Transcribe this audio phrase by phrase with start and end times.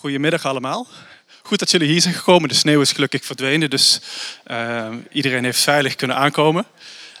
[0.00, 0.86] Goedemiddag allemaal.
[1.42, 2.48] Goed dat jullie hier zijn gekomen.
[2.48, 4.00] De sneeuw is gelukkig verdwenen, dus
[4.50, 6.66] uh, iedereen heeft veilig kunnen aankomen.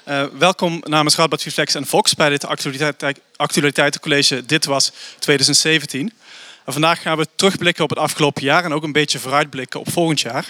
[0.08, 6.12] Uh, welkom namens Radboud Reflex en Fox bij dit actualiteit, actualiteitencollege Dit Was 2017.
[6.64, 9.92] En vandaag gaan we terugblikken op het afgelopen jaar en ook een beetje vooruitblikken op
[9.92, 10.46] volgend jaar.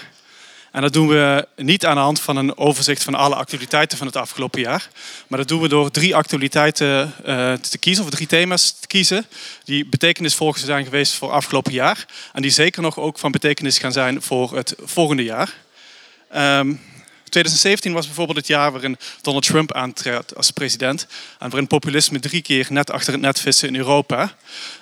[0.79, 4.07] En dat doen we niet aan de hand van een overzicht van alle actualiteiten van
[4.07, 4.89] het afgelopen jaar.
[5.27, 9.25] Maar dat doen we door drie actualiteiten uh, te kiezen, of drie thema's te kiezen.
[9.63, 12.05] Die betekenisvol zijn geweest voor het afgelopen jaar.
[12.33, 15.53] En die zeker nog ook van betekenis gaan zijn voor het volgende jaar.
[16.35, 16.79] Um,
[17.23, 21.07] 2017 was bijvoorbeeld het jaar waarin Donald Trump aantrad als president.
[21.39, 24.35] En waarin populisme drie keer net achter het net vissen in Europa.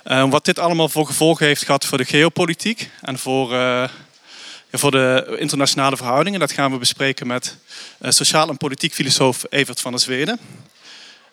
[0.05, 3.53] Uh, wat dit allemaal voor gevolgen heeft gehad voor de geopolitiek en voor...
[3.53, 3.83] Uh,
[4.71, 6.39] voor de internationale verhoudingen.
[6.39, 7.57] Dat gaan we bespreken met
[7.99, 10.39] eh, sociaal en politiek filosoof Evert van der Zweden.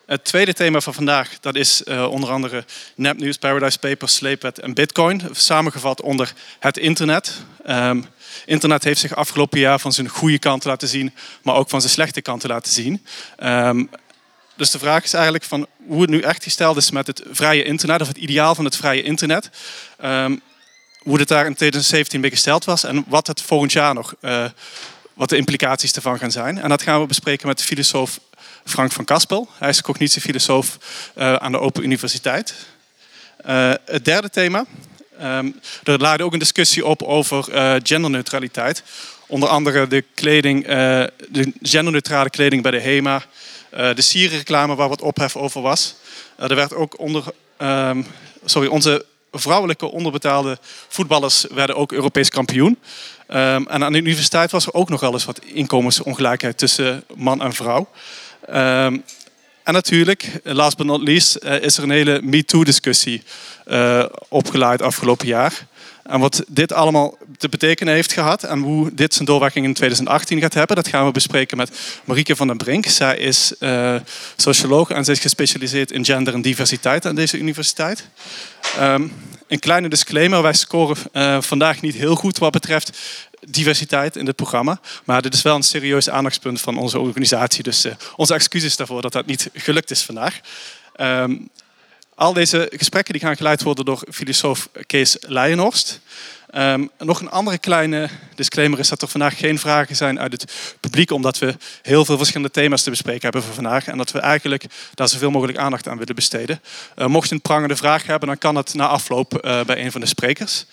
[0.06, 4.75] Het tweede thema van vandaag dat is uh, onder andere nepnieuws, Paradise Papers, Sleepwet en
[4.75, 5.23] Bitcoin.
[5.33, 7.33] Samengevat onder het internet.
[7.66, 8.06] Um,
[8.47, 11.92] internet heeft zich afgelopen jaar van zijn goede kant laten zien, maar ook van zijn
[11.92, 13.06] slechte kanten laten zien.
[13.42, 13.91] Um,
[14.56, 17.64] dus de vraag is eigenlijk van hoe het nu echt gesteld is met het vrije
[17.64, 19.51] internet, of het ideaal van het vrije internet.
[20.05, 20.41] Um,
[21.05, 24.44] hoe het daar in 2017 mee gesteld was en wat het volgend jaar nog, uh,
[25.14, 26.58] wat de implicaties ervan gaan zijn.
[26.58, 28.20] En dat gaan we bespreken met de filosoof
[28.64, 29.48] Frank van Kaspel.
[29.58, 30.78] Hij is cognitiefilosoof
[31.16, 32.55] uh, aan de Open Universiteit.
[33.46, 34.64] Uh, het derde thema,
[35.22, 37.44] um, er laadde ook een discussie op over
[37.83, 38.83] genderneutraliteit.
[39.27, 43.22] Onder andere de kleding, de genderneutrale kleding bij de HEMA,
[43.70, 45.94] de sierenreclame waar wat ophef over was.
[46.36, 47.24] er werd ook onder,
[47.58, 48.06] um,
[48.44, 52.78] sorry, onze vrouwelijke onderbetaalde voetballers werden ook Europees kampioen.
[53.28, 57.42] Um, en aan de universiteit was er ook nog wel eens wat inkomensongelijkheid tussen man
[57.42, 57.88] en vrouw.
[58.50, 59.05] Um,
[59.62, 63.22] en natuurlijk, last but not least, uh, is er een hele MeToo-discussie
[63.66, 65.66] uh, opgeleid afgelopen jaar.
[66.05, 70.41] En wat dit allemaal te betekenen heeft gehad en hoe dit zijn doorwerking in 2018
[70.41, 72.86] gaat hebben, dat gaan we bespreken met Marieke van den Brink.
[72.86, 73.96] Zij is uh,
[74.36, 78.08] socioloog en zij is gespecialiseerd in gender en diversiteit aan deze universiteit.
[78.80, 79.12] Um,
[79.48, 82.98] een kleine disclaimer, wij scoren uh, vandaag niet heel goed wat betreft
[83.46, 84.80] diversiteit in het programma.
[85.05, 87.62] Maar dit is wel een serieus aandachtspunt van onze organisatie.
[87.62, 90.40] Dus uh, onze excuses daarvoor dat dat niet gelukt is vandaag.
[91.00, 91.50] Um,
[92.14, 96.01] al deze gesprekken die gaan geleid worden door filosoof Kees Leijenhorst.
[96.57, 100.53] Um, nog een andere kleine disclaimer is dat er vandaag geen vragen zijn uit het
[100.80, 104.19] publiek, omdat we heel veel verschillende thema's te bespreken hebben voor vandaag en dat we
[104.19, 104.64] eigenlijk
[104.95, 106.61] daar zoveel mogelijk aandacht aan willen besteden.
[106.97, 109.92] Uh, mocht je een prangende vraag hebben, dan kan het na afloop uh, bij een
[109.92, 110.64] van de sprekers.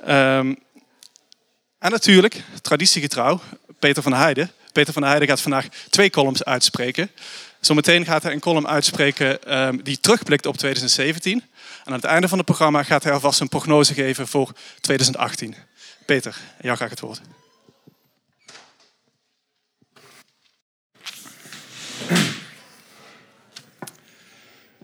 [0.00, 0.58] Um,
[1.78, 3.40] en natuurlijk, traditiegetrouw,
[3.78, 4.50] Peter van Heijden.
[4.72, 7.10] Peter van Heijden gaat vandaag twee columns uitspreken.
[7.60, 11.32] Zometeen gaat hij een column uitspreken um, die terugblikt op 2017.
[11.32, 11.44] En
[11.84, 15.54] aan het einde van het programma gaat hij alvast een prognose geven voor 2018.
[16.06, 17.20] Peter, jou graag het woord.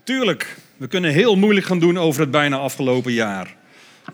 [0.05, 3.57] Tuurlijk, we kunnen heel moeilijk gaan doen over het bijna afgelopen jaar.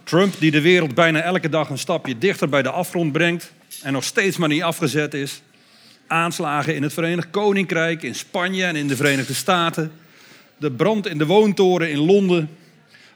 [0.04, 3.92] Trump die de wereld bijna elke dag een stapje dichter bij de afgrond brengt en
[3.92, 5.42] nog steeds maar niet afgezet is
[6.10, 9.92] aanslagen in het Verenigd Koninkrijk, in Spanje en in de Verenigde Staten.
[10.56, 12.48] De brand in de woontoren in Londen.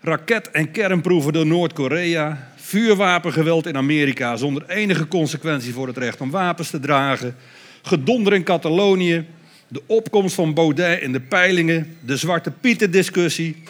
[0.00, 2.49] Raket- en kernproeven door Noord-Korea.
[2.56, 7.37] Vuurwapengeweld in Amerika zonder enige consequentie voor het recht om wapens te dragen.
[7.83, 9.27] Gedonder in Catalonië.
[9.69, 11.97] De opkomst van Baudet in de peilingen.
[12.00, 13.62] De Zwarte Pieten-discussie.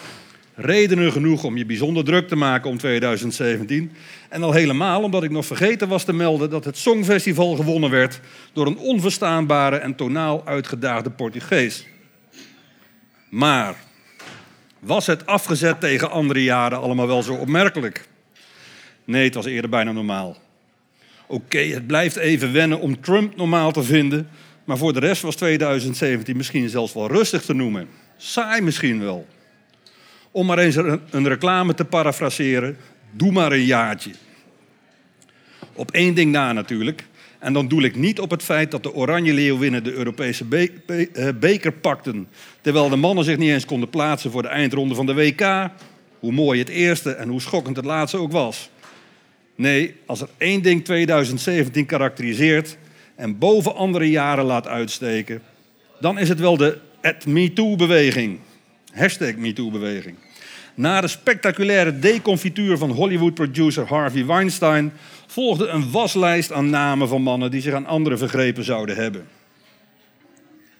[0.55, 3.91] Redenen genoeg om je bijzonder druk te maken om 2017.
[4.29, 8.19] En al helemaal omdat ik nog vergeten was te melden dat het Songfestival gewonnen werd
[8.53, 11.85] door een onverstaanbare en tonaal uitgedaagde Portugees.
[13.29, 13.75] Maar
[14.79, 18.07] was het afgezet tegen andere jaren allemaal wel zo opmerkelijk?
[19.05, 20.37] Nee, het was eerder bijna normaal.
[21.27, 24.29] Oké, het blijft even wennen om Trump normaal te vinden,
[24.63, 27.87] maar voor de rest was 2017 misschien zelfs wel rustig te noemen.
[28.17, 29.27] Saai misschien wel.
[30.35, 30.75] Om maar eens
[31.09, 32.77] een reclame te parafraseren,
[33.11, 34.11] doe maar een jaartje.
[35.73, 37.05] Op één ding na natuurlijk.
[37.39, 40.45] En dan doe ik niet op het feit dat de Oranje Leeuwinnen de Europese
[40.87, 42.27] uh, beker pakten.
[42.61, 45.69] Terwijl de mannen zich niet eens konden plaatsen voor de eindronde van de WK.
[46.19, 48.69] Hoe mooi het eerste en hoe schokkend het laatste ook was.
[49.55, 52.77] Nee, als er één ding 2017 karakteriseert
[53.15, 55.41] en boven andere jaren laat uitsteken,
[55.99, 56.77] dan is het wel de
[57.25, 58.39] MeToo-beweging.
[58.93, 60.24] Hashtag MeToo-beweging.
[60.75, 64.93] Na de spectaculaire deconfituur van Hollywood-producer Harvey Weinstein
[65.27, 69.27] volgde een waslijst aan namen van mannen die zich aan anderen vergrepen zouden hebben.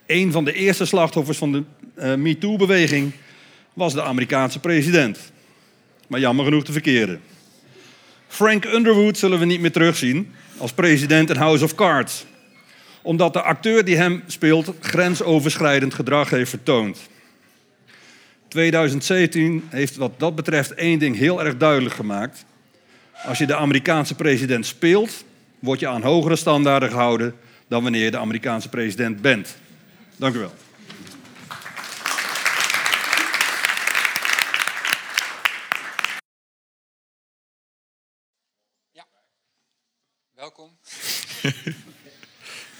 [0.06, 1.62] Een van de eerste slachtoffers van de
[1.98, 3.12] uh, MeToo-beweging
[3.72, 5.32] was de Amerikaanse president.
[6.08, 7.18] Maar jammer genoeg de verkeerde.
[8.28, 12.24] Frank Underwood zullen we niet meer terugzien als president in House of Cards.
[13.02, 16.98] Omdat de acteur die hem speelt grensoverschrijdend gedrag heeft vertoond.
[18.56, 22.44] 2017 heeft wat dat betreft één ding heel erg duidelijk gemaakt.
[23.24, 25.24] Als je de Amerikaanse president speelt,
[25.58, 27.34] word je aan hogere standaarden gehouden
[27.68, 29.56] dan wanneer je de Amerikaanse president bent.
[30.16, 30.52] Dank u wel.
[40.34, 40.70] Welkom.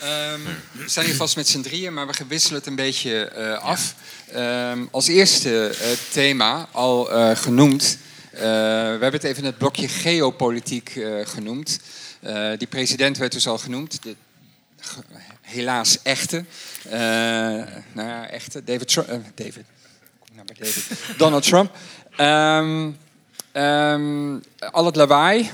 [0.02, 3.58] um, we zijn hier vast met z'n drieën, maar we wisselen het een beetje uh,
[3.58, 3.94] af.
[4.36, 7.98] Um, als eerste uh, thema, al uh, genoemd.
[8.30, 11.80] we hebben het even het blokje geopolitiek genoemd.
[12.58, 14.02] die president werd dus al genoemd.
[14.02, 14.16] De,
[15.40, 16.44] helaas echte.
[17.92, 18.64] nou ja, echte.
[18.64, 19.08] David Trump.
[19.34, 19.64] David.
[20.32, 20.84] Nou David.
[21.16, 21.76] Donald Trump.
[22.20, 22.96] Um,
[24.70, 25.50] al het lawaai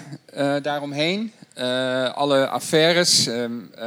[0.62, 1.32] daaromheen.
[1.58, 3.26] Uh, alle affaires.
[3.26, 3.84] Um, uh,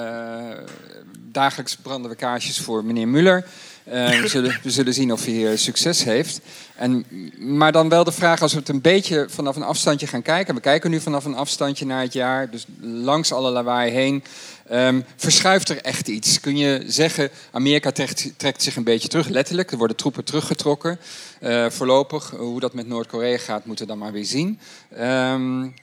[1.31, 3.45] dagelijks branden we kaarsjes voor meneer Muller.
[3.83, 6.41] We, zullen, we, zullen, zien of hij succes heeft.
[6.75, 7.06] En,
[7.38, 10.56] maar dan wel de vraag, als we het een beetje vanaf een afstandje gaan kijken.
[10.56, 14.23] We kijken nu vanaf een afstandje naar het jaar, dus langs alle lawaai heen.
[14.71, 16.39] Um, verschuift er echt iets?
[16.39, 17.91] Kun je zeggen, Amerika
[18.38, 19.71] trekt, zich een beetje terug, letterlijk.
[19.71, 21.00] Er worden troepen teruggetrokken.
[21.41, 24.59] Uh, voorlopig, hoe dat met Noord-Korea gaat, moeten we dan maar weer zien.
[25.00, 25.73] Um,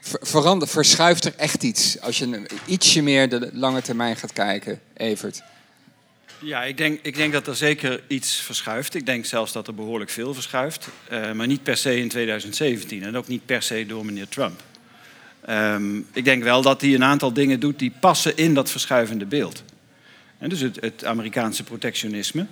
[0.61, 2.01] verschuift er echt iets?
[2.01, 5.43] Als je ietsje meer de lange termijn gaat kijken, Evert.
[6.39, 8.95] Ja, ik denk, ik denk dat er zeker iets verschuift.
[8.95, 10.89] Ik denk zelfs dat er behoorlijk veel verschuift.
[11.13, 14.63] Uh, maar niet per se in 2017 en ook niet per se door meneer Trump.
[15.51, 19.27] Um, ik denk wel dat hij een aantal dingen doet die passen in dat verschuivende
[19.27, 19.65] beeld.
[20.39, 22.47] En dus het, het Amerikaanse protectionisme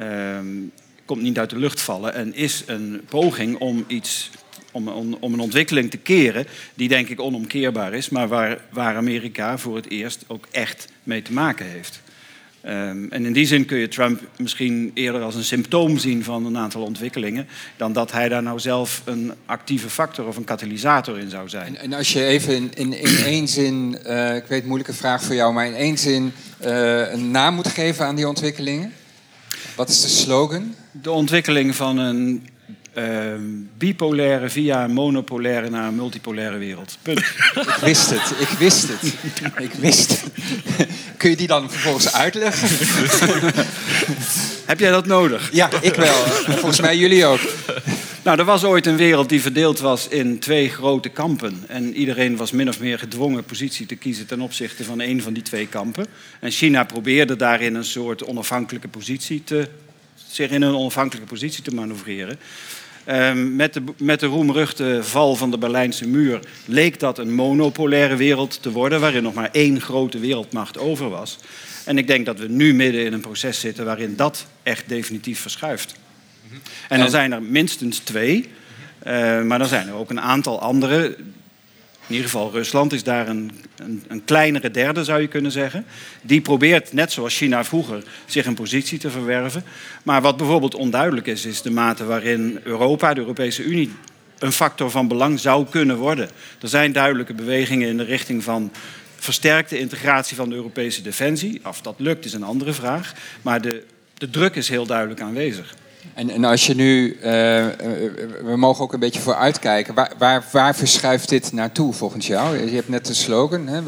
[0.00, 0.72] um,
[1.04, 4.30] komt niet uit de lucht vallen en is een poging om iets.
[4.74, 8.96] Om, om, om, een ontwikkeling te keren die denk ik onomkeerbaar is, maar waar, waar
[8.96, 12.01] Amerika voor het eerst ook echt mee te maken heeft.
[12.66, 16.46] Um, en in die zin kun je Trump misschien eerder als een symptoom zien van
[16.46, 21.18] een aantal ontwikkelingen, dan dat hij daar nou zelf een actieve factor of een katalysator
[21.18, 21.76] in zou zijn.
[21.76, 25.22] En, en als je even in, in, in één zin, uh, ik weet moeilijke vraag
[25.22, 26.32] voor jou, maar in één zin
[26.64, 28.92] uh, een naam moet geven aan die ontwikkelingen,
[29.76, 30.74] wat is de slogan?
[30.90, 32.48] De ontwikkeling van een
[32.94, 33.04] uh,
[33.78, 36.98] bipolaire via monopolaire naar een multipolaire wereld.
[37.02, 37.18] Punt.
[37.18, 39.14] ik wist het, ik wist het.
[39.58, 40.32] Ik wist het.
[41.16, 42.68] Kun je die dan vervolgens uitleggen?
[44.66, 45.48] Heb jij dat nodig?
[45.52, 46.14] Ja, ik wel.
[46.62, 47.40] Volgens mij jullie ook.
[48.24, 51.64] Nou, er was ooit een wereld die verdeeld was in twee grote kampen.
[51.66, 55.32] En iedereen was min of meer gedwongen positie te kiezen ten opzichte van een van
[55.32, 56.06] die twee kampen.
[56.40, 59.68] En China probeerde daarin een soort onafhankelijke positie te,
[60.28, 62.38] zich in een onafhankelijke positie te manoeuvreren.
[63.08, 68.16] Um, met, de, met de roemruchte val van de Berlijnse muur leek dat een monopolaire
[68.16, 71.38] wereld te worden, waarin nog maar één grote wereldmacht over was.
[71.84, 75.40] En ik denk dat we nu midden in een proces zitten waarin dat echt definitief
[75.40, 75.94] verschuift.
[76.88, 78.48] En dan zijn er minstens twee,
[79.06, 81.16] uh, maar dan zijn er ook een aantal andere
[82.12, 85.84] in ieder geval Rusland is daar een, een, een, kleinere derde, zou je kunnen zeggen.
[86.22, 89.64] Die probeert, net zoals China vroeger, zich een positie te verwerven.
[90.02, 93.92] Maar wat bijvoorbeeld onduidelijk is, is de mate waarin Europa, de Europese Unie,
[94.38, 96.28] een factor van belang zou kunnen worden.
[96.60, 98.72] Er zijn duidelijke bewegingen in de richting van
[99.16, 101.60] versterkte integratie van de Europese defensie.
[101.64, 103.12] Of dat lukt is een andere vraag.
[103.42, 105.74] Maar de, de druk is heel duidelijk aanwezig.
[106.14, 109.94] En, en als je nu, uh, we mogen ook een beetje vooruitkijken.
[109.94, 112.70] Waar, waar, waar verschuift dit naartoe volgens jou?
[112.70, 113.80] Je hebt net een slogan, hè,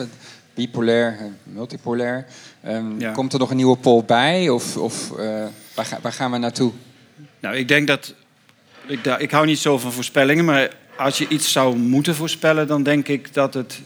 [0.55, 2.27] bipolair, multipolair.
[2.69, 3.13] Um, ja.
[3.13, 4.49] Komt er nog een nieuwe pol bij?
[4.49, 5.45] Of, of uh,
[5.75, 6.73] waar, ga, waar, gaan we naartoe?
[7.41, 8.15] Nou, ik denk dat.
[8.87, 12.83] Ik, ik hou niet zo van voorspellingen, maar als je iets zou moeten voorspellen, dan
[12.83, 13.81] denk ik dat het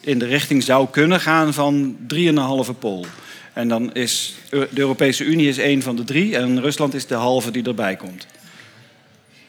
[0.00, 3.06] in de richting zou kunnen gaan van 3,5 pol.
[3.58, 7.14] En dan is de Europese Unie is één van de drie en Rusland is de
[7.14, 8.26] halve die erbij komt.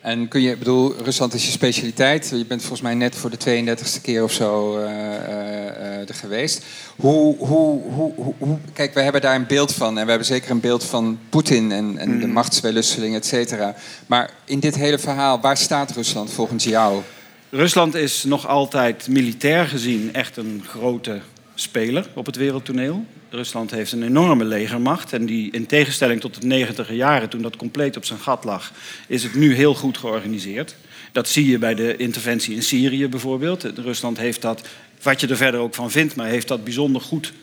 [0.01, 2.29] En kun je, bedoel, Rusland is je specialiteit.
[2.35, 6.65] Je bent volgens mij net voor de 32e keer of zo uh, uh, er geweest.
[6.95, 9.97] Hoe, hoe, hoe, hoe, kijk, we hebben daar een beeld van.
[9.97, 12.19] En we hebben zeker een beeld van Poetin en, en mm.
[12.19, 13.75] de machtswellusseling, et cetera.
[14.07, 17.01] Maar in dit hele verhaal, waar staat Rusland volgens jou?
[17.49, 21.19] Rusland is nog altijd militair gezien echt een grote
[21.59, 23.05] speler op het wereldtoneel.
[23.29, 25.13] Rusland heeft een enorme legermacht.
[25.13, 28.71] En die, in tegenstelling tot de negentiger jaren, toen dat compleet op zijn gat lag,
[29.07, 30.75] is het nu heel goed georganiseerd.
[31.11, 33.63] Dat zie je bij de interventie in Syrië bijvoorbeeld.
[33.63, 34.67] Rusland heeft dat,
[35.01, 37.33] wat je er verder ook van vindt, maar heeft dat bijzonder goed,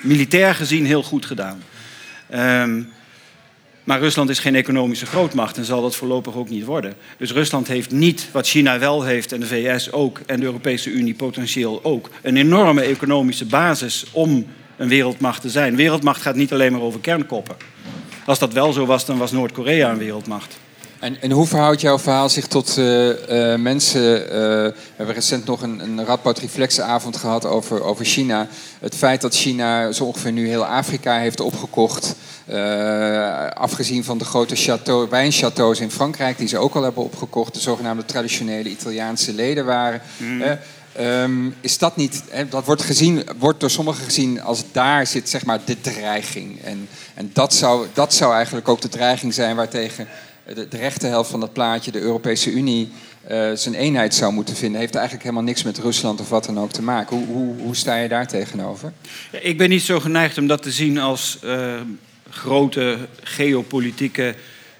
[0.00, 1.62] militair gezien, heel goed gedaan.
[2.34, 2.92] Um,
[3.90, 6.94] Maar Rusland is geen economische grootmacht en zal dat voorlopig ook niet worden.
[7.18, 10.90] Dus Rusland heeft niet wat China wel heeft en de VS ook en de Europese
[10.90, 12.10] Unie potentieel ook.
[12.22, 15.76] Een enorme economische basis om een wereldmacht te zijn.
[15.76, 17.56] Wereldmacht gaat niet alleen maar over kernkoppen.
[18.26, 20.58] Als dat wel zo was, dan was Noord-Korea een wereldmacht.
[21.00, 24.22] En, en, hoe verhoudt jouw verhaal zich tot uh, uh, mensen?
[24.22, 26.40] Uh, we hebben recent nog een, een Radboud
[27.16, 28.48] gehad over, over China.
[28.80, 32.14] Het feit dat China zo ongeveer nu heel Afrika heeft opgekocht.
[33.54, 37.54] Afgezien van de grote chateau, wijnchateaus in Frankrijk, die ze ook al hebben opgekocht.
[37.54, 40.00] De zogenaamde traditionele Italiaanse leden waren.
[40.16, 40.42] Mm.
[41.00, 45.28] Um, is dat niet, hè, dat wordt, gezien, wordt door sommigen gezien als daar zit
[45.28, 46.62] zeg maar de dreiging.
[46.62, 50.08] En, en dat, zou, dat zou eigenlijk ook de dreiging zijn waartegen
[50.54, 52.92] de, de rechterhelft van dat plaatje, de Europese Unie,
[53.30, 54.80] uh, zijn eenheid zou moeten vinden.
[54.80, 57.16] Heeft eigenlijk helemaal niks met Rusland of wat dan ook te maken.
[57.16, 58.92] Hoe, hoe, hoe sta je daar tegenover?
[59.32, 61.38] Ja, ik ben niet zo geneigd om dat te zien als
[62.30, 64.34] grote geopolitieke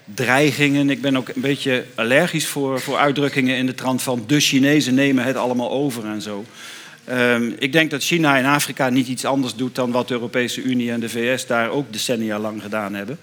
[0.05, 0.89] dreigingen.
[0.89, 4.93] Ik ben ook een beetje allergisch voor, voor uitdrukkingen in de trant van de Chinezen
[4.93, 6.45] nemen het allemaal over en zo.
[7.09, 10.61] Um, ik denk dat China in Afrika niet iets anders doet dan wat de Europese
[10.61, 13.19] Unie en de VS daar ook decennia lang gedaan hebben.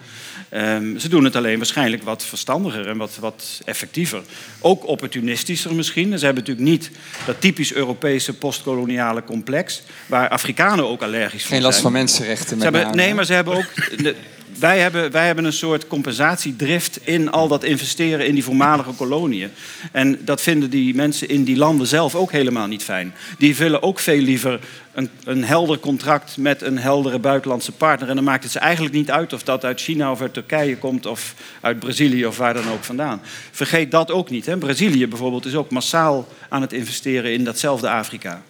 [0.55, 4.23] Um, ze doen het alleen waarschijnlijk wat verstandiger en wat, wat effectiever.
[4.61, 6.19] Ook opportunistischer misschien.
[6.19, 6.91] Ze hebben natuurlijk niet
[7.27, 11.53] dat typisch Europese postkoloniale complex, waar Afrikanen ook allergisch voor zijn.
[11.53, 12.59] Geen last van mensenrechten.
[12.59, 13.67] Met hebben, nee, maar ze hebben ook.
[14.03, 14.15] De,
[14.59, 19.51] wij hebben, wij hebben een soort compensatiedrift in al dat investeren in die voormalige koloniën.
[19.93, 23.15] En dat vinden die mensen in die landen zelf ook helemaal niet fijn.
[23.39, 24.61] Die willen ook veel liever
[24.93, 28.09] een, een helder contract met een heldere buitenlandse partner.
[28.09, 30.77] En dan maakt het ze eigenlijk niet uit of dat uit China of uit Turkije
[30.77, 33.21] komt of uit Brazilië of waar dan ook vandaan.
[33.51, 34.47] Vergeet dat ook niet.
[34.47, 34.57] Hè.
[34.57, 38.43] Brazilië bijvoorbeeld is ook massaal aan het investeren in datzelfde Afrika.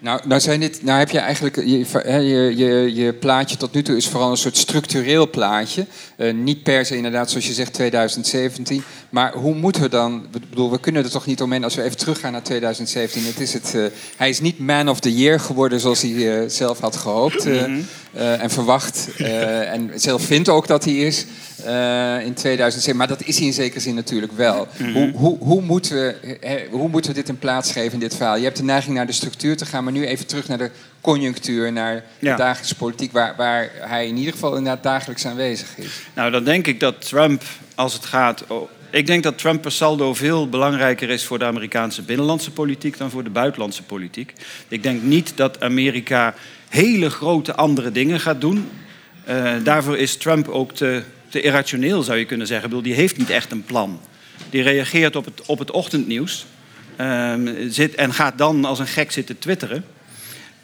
[0.00, 3.82] Nou, nou, zijn dit, nou heb je eigenlijk, je, je, je, je, plaatje tot nu
[3.82, 5.86] toe is vooral een soort structureel plaatje.
[6.16, 8.82] Uh, niet per se inderdaad, zoals je zegt, 2017.
[9.10, 11.82] Maar hoe moeten we dan, ik bedoel, we kunnen er toch niet omheen als we
[11.82, 13.24] even teruggaan naar 2017.
[13.24, 13.86] Het is het, uh,
[14.16, 17.86] hij is niet man of the year geworden zoals hij uh, zelf had gehoopt mm
[18.12, 19.08] en verwacht.
[19.16, 21.26] en zelf vindt ook dat hij is.
[21.66, 22.96] Uh, in 2007.
[22.96, 24.68] Maar dat is hij in zekere zin natuurlijk wel.
[24.76, 24.94] Mm -hmm.
[24.94, 28.16] hoe, hoe, hoe, moeten we, he, hoe moeten we dit een plaats geven in dit
[28.16, 28.36] verhaal?
[28.36, 30.70] Je hebt de neiging naar de structuur te gaan, maar nu even terug naar de
[31.00, 32.30] conjunctuur, naar ja.
[32.30, 36.00] de dagelijkse politiek, waar, waar hij in ieder geval inderdaad dagelijks aanwezig is.
[36.14, 37.42] Nou, dan denk ik dat Trump,
[37.74, 38.44] als het gaat.
[38.46, 42.98] Oh, ik denk dat Trump per saldo veel belangrijker is voor de Amerikaanse binnenlandse politiek
[42.98, 44.32] dan voor de buitenlandse politiek.
[44.68, 46.34] Ik denk niet dat Amerika
[46.68, 48.68] hele grote andere dingen gaat doen.
[49.28, 52.76] Uh, daarvoor is Trump ook te te irrationeel, zou je kunnen zeggen.
[52.76, 54.00] Ik die heeft niet echt een plan.
[54.50, 56.46] Die reageert op het, op het ochtendnieuws
[57.00, 59.84] um, zit, en gaat dan als een gek zitten twitteren.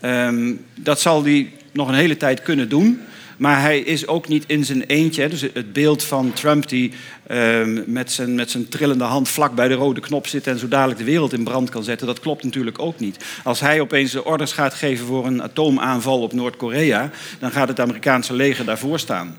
[0.02, 3.00] Um, dat zal hij nog een hele tijd kunnen doen.
[3.36, 5.28] Maar hij is ook niet in zijn eentje.
[5.28, 6.92] Dus het beeld van Trump die
[7.30, 10.68] um, met, zijn, met zijn trillende hand vlak bij de rode knop zit en zo
[10.68, 13.24] dadelijk de wereld in brand kan zetten, dat klopt natuurlijk ook niet.
[13.44, 17.80] Als hij opeens de orders gaat geven voor een atoomaanval op Noord-Korea, dan gaat het
[17.80, 19.38] Amerikaanse leger daarvoor staan.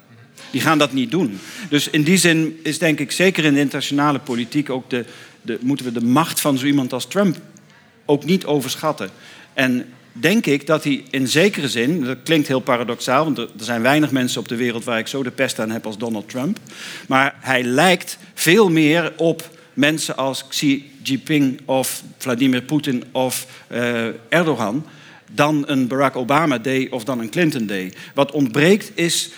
[0.56, 1.40] Die gaan dat niet doen.
[1.70, 5.06] Dus in die zin is denk ik zeker in de internationale politiek ook de,
[5.42, 7.38] de, moeten we de macht van zo iemand als Trump
[8.06, 9.10] ook niet overschatten.
[9.54, 13.82] En denk ik dat hij in zekere zin, dat klinkt heel paradoxaal, want er, zijn
[13.82, 16.60] weinig mensen op de wereld waar ik zo de pest aan heb als Donald Trump,
[17.08, 24.06] maar hij lijkt veel meer op mensen als Xi Jinping of Vladimir Poetin of uh,
[24.30, 24.86] Erdogan
[25.32, 27.98] dan een Barack Obama deed of dan een Clinton deed.
[28.14, 29.32] Wat ontbreekt is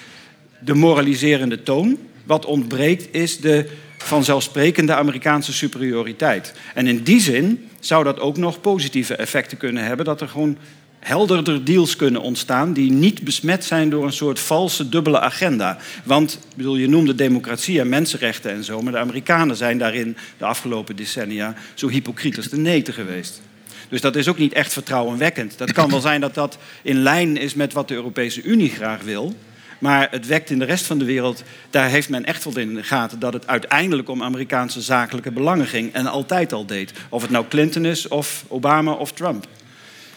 [0.59, 1.97] de moraliserende toon.
[2.23, 6.53] Wat ontbreekt is de vanzelfsprekende Amerikaanse superioriteit.
[6.73, 10.05] En in die zin zou dat ook nog positieve effecten kunnen hebben.
[10.05, 10.57] Dat er gewoon
[10.99, 15.77] helderder deals kunnen ontstaan die niet besmet zijn door een soort valse dubbele agenda.
[16.03, 20.45] Want bedoel, je noemde democratie en mensenrechten en zo, maar de Amerikanen zijn daarin de
[20.45, 23.41] afgelopen decennia zo hypocriet als de neten geweest.
[23.89, 25.57] Dus dat is ook niet echt vertrouwenwekkend.
[25.57, 29.01] Dat kan wel zijn dat dat in lijn is met wat de Europese Unie graag
[29.01, 29.35] wil.
[29.79, 32.83] Maar het wekt in de rest van de wereld, daar heeft men echt wel in
[32.83, 36.91] gaten dat het uiteindelijk om Amerikaanse zakelijke belangen ging en altijd al deed.
[37.09, 39.47] Of het nou Clinton is, of Obama of Trump.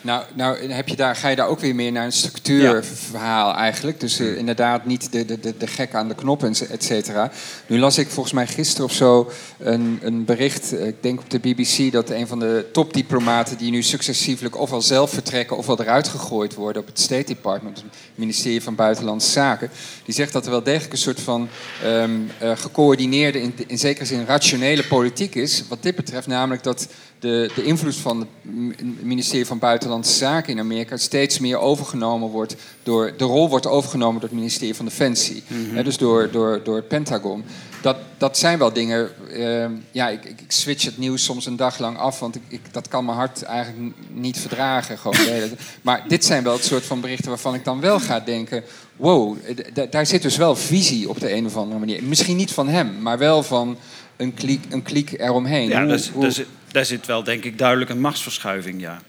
[0.03, 4.01] Nou, nou heb je daar, ga je daar ook weer meer naar een structuurverhaal eigenlijk.
[4.01, 7.31] Dus uh, inderdaad niet de, de, de, de gek aan de knop, et cetera.
[7.67, 11.31] Nu las ik volgens mij gisteren of zo een, een bericht, eh, ik denk op
[11.31, 11.93] de BBC...
[11.93, 15.57] dat een van de topdiplomaten die nu successievelijk ofwel zelf vertrekken...
[15.57, 19.71] ofwel eruit gegooid worden op het State Department, het ministerie van Buitenlandse Zaken...
[20.05, 21.49] die zegt dat er wel degelijk een soort van
[21.85, 25.65] um, uh, gecoördineerde, in, in zekere zin rationele politiek is...
[25.69, 26.89] wat dit betreft namelijk dat
[27.21, 32.55] de, de invloed van het ministerie van Buitenlandse Zaken in Amerika steeds meer overgenomen wordt
[32.83, 33.13] door.
[33.17, 35.43] De rol wordt overgenomen door het ministerie van Defensie.
[35.49, 37.45] hè, dus door, door, door het Pentagon.
[37.83, 39.11] Dat, dat zijn wel dingen.
[39.33, 42.43] ehm, ja, ik, ik ik switch het nieuws soms een dag lang af, want ik,
[42.49, 44.99] ik, dat kan mijn hart eigenlijk niet verdragen.
[44.99, 45.17] Gewoon
[45.83, 48.63] maar dit zijn wel het soort van berichten waarvan ik dan wel ga denken:
[48.97, 49.37] wow,
[49.75, 52.03] d- daar zit dus wel visie op de een of andere manier.
[52.05, 53.77] Misschien niet van hem, maar wel van
[54.17, 55.69] een kliek, een kliek eromheen.
[55.69, 59.03] Ja, Hoe- hoe- daar, zit, daar zit wel denk ik duidelijk een machtsverschuiving, ja.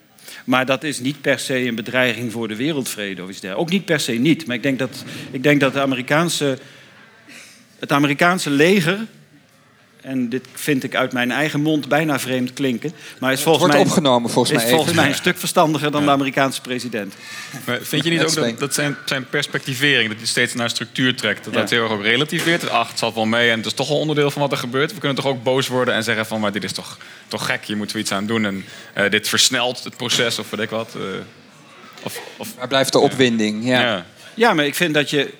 [0.45, 3.67] Maar dat is niet per se een bedreiging voor de wereldvrede of iets dergelijks.
[3.67, 4.45] Ook niet per se niet.
[4.45, 6.57] Maar ik denk dat, ik denk dat Amerikaanse,
[7.79, 9.07] het Amerikaanse leger...
[10.01, 12.91] en dit vind ik uit mijn eigen mond bijna vreemd klinken...
[13.19, 14.69] maar is het volgens wordt mij, opgenomen volgens is mij.
[14.69, 15.01] volgens even.
[15.01, 17.13] mij een stuk verstandiger dan de Amerikaanse president.
[17.65, 20.69] Maar vind je niet ook is dat, dat zijn, zijn perspectivering, dat hij steeds naar
[20.69, 21.59] structuur trekt, dat Ja.
[21.59, 22.69] dat heel erg ook relativeert?
[22.69, 24.93] Ach, het zat wel mee en het is toch wel onderdeel van wat er gebeurt.
[24.93, 27.65] We kunnen toch ook boos worden en zeggen van, maar dit is toch, toch gek,
[27.65, 28.45] hier moeten we iets aan doen.
[28.45, 30.95] En eh, dit versnelt het proces of weet ik wat.
[30.95, 31.01] eh,
[32.03, 33.65] of, of, Waar blijft de opwinding?
[33.65, 33.81] Ja.
[33.81, 34.05] ja.
[34.33, 35.33] Ja, maar ik vind dat je.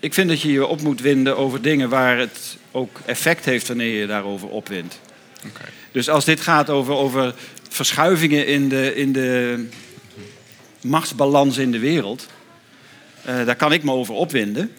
[0.00, 3.68] Ik vind dat je je op moet winden over dingen waar het ook effect heeft
[3.68, 5.00] wanneer je je daarover opwindt.
[5.46, 5.64] Oké.
[5.92, 7.34] Dus als dit gaat over, over
[7.68, 9.64] verschuivingen in de, in de
[10.80, 12.26] machtsbalans in de wereld,
[13.24, 14.72] eh, daar kan ik me over opwinden.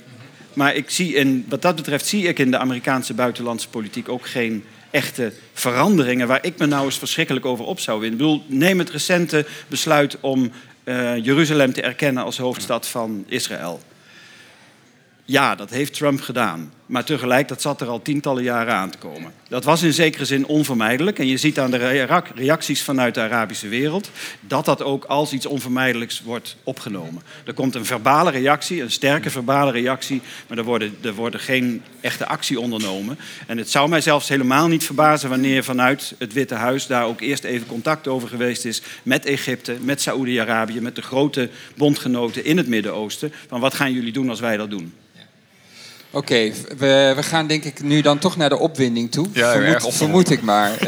[0.53, 4.27] Maar ik zie in, wat dat betreft zie ik in de Amerikaanse buitenlandse politiek ook
[4.27, 8.19] geen echte veranderingen waar ik me nou eens verschrikkelijk over op zou winden.
[8.19, 10.51] Ik bedoel, neem het recente besluit om
[10.83, 13.81] eh, Jeruzalem te erkennen als hoofdstad van Israël.
[15.29, 16.73] Ja, dat heeft Trump gedaan.
[16.85, 19.33] Maar tegelijk, dat zat er al tientallen jaren aan te komen.
[19.47, 21.19] Dat was in zekere zin onvermijdelijk.
[21.19, 24.09] En je ziet aan de rea- reacties vanuit de Arabische wereld...
[24.39, 27.21] dat dat ook als iets onvermijdelijks wordt opgenomen.
[27.45, 30.21] Er komt een verbale reactie, een sterke verbale reactie...
[30.47, 33.19] maar er worden, er worden geen echte actie ondernomen.
[33.47, 35.29] En het zou mij zelfs helemaal niet verbazen...
[35.29, 38.81] wanneer vanuit het Witte Huis daar ook eerst even contact over geweest is...
[39.03, 43.33] met Egypte, met Saoedi-Arabië, met de grote bondgenoten in het Midden-Oosten...
[43.47, 44.93] van wat gaan jullie doen als wij dat doen?
[46.11, 49.27] Oké, we, we gaan denk ik nu dan toch naar de opwinding toe.
[49.33, 50.71] Ja, vermoed, vermoed ik maar.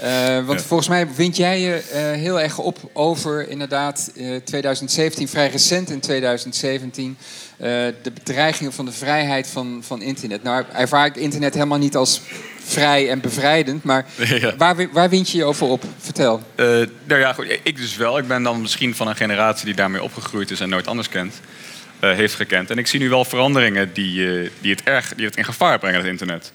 [0.00, 4.36] Eh, eh, want volgens mij wind jij je eh, heel erg op over inderdaad eh,
[4.44, 7.16] 2017, vrij recent in 2017,
[7.56, 7.66] eh,
[8.02, 10.42] de bedreigingen van de vrijheid van, van internet.
[10.42, 12.20] Nou ervaar ik internet helemaal niet als
[12.64, 14.06] vrij en bevrijdend, maar
[14.40, 14.56] Ja.
[14.56, 15.84] waar, waar wind je je over op?
[15.98, 16.42] Vertel.
[16.54, 16.66] Eh,
[17.04, 18.18] nou ja, goed, ik dus wel.
[18.18, 21.34] Ik ben dan misschien van een generatie die daarmee opgegroeid is en nooit anders kent,
[22.08, 22.70] heeft gekend.
[22.70, 25.78] En ik zie nu wel veranderingen die, eh, die, het erg, die het in gevaar
[25.78, 26.52] brengen, het internet.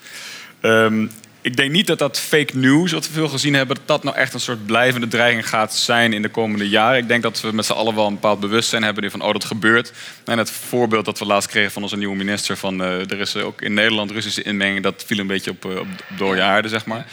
[0.62, 1.08] Ehm,
[1.42, 4.16] ik denk niet dat dat fake news, wat we veel gezien hebben, dat dat nou
[4.16, 6.98] echt een soort blijvende dreiging gaat zijn in de komende jaren.
[6.98, 9.46] Ik denk dat we met z'n allen wel een bepaald bewustzijn hebben van, oh, dat
[9.46, 9.94] gebeurt.
[10.26, 13.36] En het voorbeeld dat we laatst kregen van onze nieuwe minister van, eh, er is
[13.36, 16.86] ook in Nederland Russische inmenging, dat viel een beetje op, eh, op dode aarde, zeg
[16.86, 17.06] maar.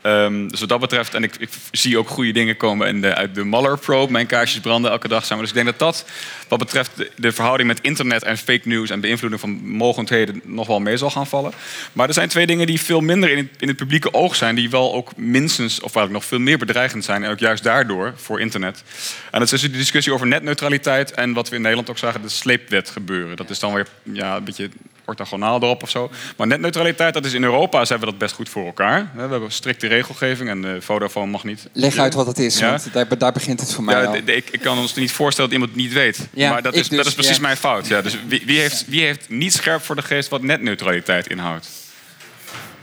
[0.00, 3.14] Ehm, dus wat dat betreft, en ik, ik zie ook goede dingen komen in de,
[3.14, 4.12] uit de Mueller probe.
[4.12, 5.40] Mijn kaarsjes branden elke dag samen.
[5.40, 6.10] Dus ik denk dat dat,
[6.48, 10.80] wat betreft de, verhouding met internet en fake news en beïnvloeding van mogendheden, nog wel
[10.80, 11.52] mee zal gaan vallen.
[11.92, 14.54] Maar er zijn twee dingen die veel minder in het, in het publieke oog zijn,
[14.54, 17.24] die wel ook minstens, of eigenlijk nog veel meer bedreigend zijn.
[17.24, 18.82] En ook juist daardoor voor internet.
[19.30, 22.22] En dat is dus de discussie over netneutraliteit en wat we in Nederland ook zagen,
[22.22, 23.36] de sleepwet gebeuren.
[23.36, 24.70] Dat is dan weer ja, een beetje
[25.08, 26.10] orthogonaal erop of zo.
[26.36, 29.10] Maar netneutraliteit, dat is in Europa, zijn we dat best goed voor elkaar.
[29.14, 31.68] We hebben strikte regelgeving en de Vodafone mag niet.
[31.72, 32.68] Leg uit wat het is, Ja?
[32.68, 35.60] want daar, daar begint het voor mij Ja, ik, ik kan ons niet voorstellen dat
[35.60, 36.28] iemand het niet weet.
[36.32, 37.86] Ja, maar dat is, dus, dat is precies mijn fout.
[37.86, 41.68] Ja, dus wie, wie, heeft, wie heeft niet scherp voor de geest wat netneutraliteit inhoudt?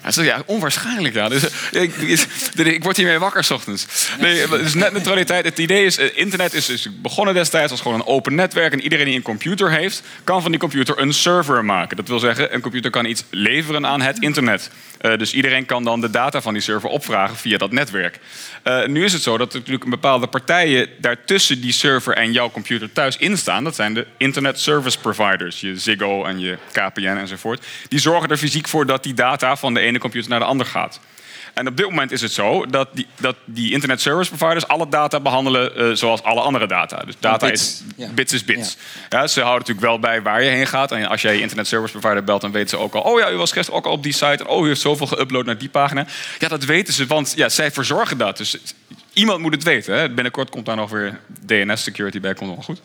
[0.06, 1.14] Ja, zo, ja, onwaarschijnlijk.
[1.14, 1.30] Ja.
[1.30, 1.96] Dus, ik,
[2.56, 4.10] ik, word hiermee wakker s ochtends.
[4.20, 5.46] Nee, dus netneutraliteit.
[5.46, 8.74] Het idee is, eh, internet is, is begonnen destijds als gewoon een open netwerk.
[8.74, 11.98] En iedereen die een computer heeft, kan van die computer een server maken.
[11.98, 14.70] Dat wil zeggen, een computer kan iets leveren aan het internet.
[15.00, 18.20] Eh, dus iedereen kan dan de data van die server opvragen via dat netwerk.
[18.64, 22.32] Eh, nu is het zo dat er natuurlijk een bepaalde partijen daartussen die server en
[22.32, 23.64] jouw computer thuis in staan.
[23.64, 27.66] Dat zijn de internet service providers, je Ziggo en je KPN enzovoort.
[27.88, 30.66] Die zorgen er fysiek voor dat die data van de ene computer naar de ander
[30.66, 31.00] gaat.
[31.56, 34.90] En op dit moment is het zo dat die, dat die internet service providers alle
[34.90, 37.04] data behandelen eh, zoals alle andere data.
[37.06, 38.10] Dus data bits, is ja.
[38.10, 38.78] bits is bits.
[39.10, 39.28] Ja.
[39.28, 40.92] ze houden natuurlijk wel bij waar je heen gaat.
[40.92, 43.02] En als jij je internet service provider belt, dan weten ze ook al...
[43.02, 44.26] oh ja, u was gisteren ook al op die site.
[44.26, 46.06] En oh, u heeft zoveel geüpload naar die pagina.
[46.40, 48.38] Ja, dat weten ze, want ja, zij verzorgen dat.
[48.38, 48.58] Dus
[49.14, 49.98] iemand moet het weten.
[49.98, 50.10] Hè.
[50.10, 52.82] Binnenkort komt daar nog weer DNS-security bij, komt wel goed.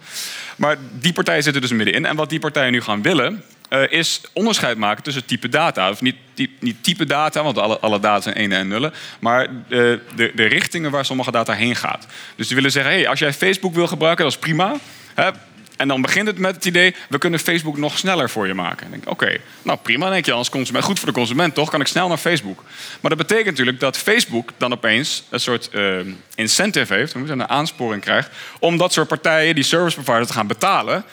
[0.57, 2.07] Maar die partijen zitten dus middenin.
[2.07, 3.44] En wat die partijen nu gaan willen...
[3.70, 5.90] eh, is onderscheid maken tussen type data.
[5.90, 8.92] Of niet, ty- niet type data, want alle, alle data zijn enen en nullen.
[9.20, 12.06] Maar de, de, de richtingen waar sommige data heen gaat.
[12.37, 14.74] Dus die willen zeggen, hey, als jij Facebook wil gebruiken, dat is prima.
[15.14, 15.30] Hè,
[15.76, 18.85] En dan begint het met het idee, we kunnen Facebook nog sneller voor je maken.
[18.85, 20.85] En denk oké, nou prima, denk je als consument.
[20.85, 21.70] Goed voor de consument, toch?
[21.70, 22.64] Kan ik snel naar Facebook.
[23.00, 25.96] Maar dat betekent natuurlijk dat Facebook dan opeens een soort eh,
[26.35, 31.04] incentive heeft, een aansporing krijgt, om dat soort partijen, die service providers, te gaan betalen.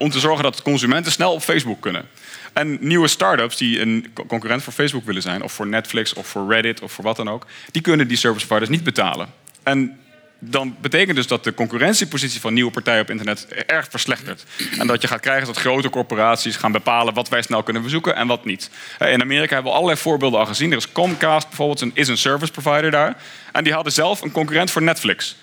[0.00, 2.08] Om te zorgen dat consumenten snel op Facebook kunnen.
[2.52, 6.52] En nieuwe start-ups die een concurrent voor Facebook willen zijn, of voor Netflix, of voor
[6.52, 9.28] Reddit, of voor wat dan ook, die kunnen die service providers niet betalen.
[9.62, 9.98] En
[10.38, 14.44] dan betekent dus dat de concurrentiepositie van nieuwe partijen op internet erg verslechtert.
[14.78, 18.16] En dat je gaat krijgen dat grote corporaties gaan bepalen wat wij snel kunnen bezoeken
[18.16, 18.70] en wat niet.
[18.98, 20.70] In Amerika hebben we allerlei voorbeelden al gezien.
[20.70, 23.16] Er is Comcast bijvoorbeeld, is een service provider daar.
[23.52, 25.36] En die hadden zelf een concurrent voor Netflix.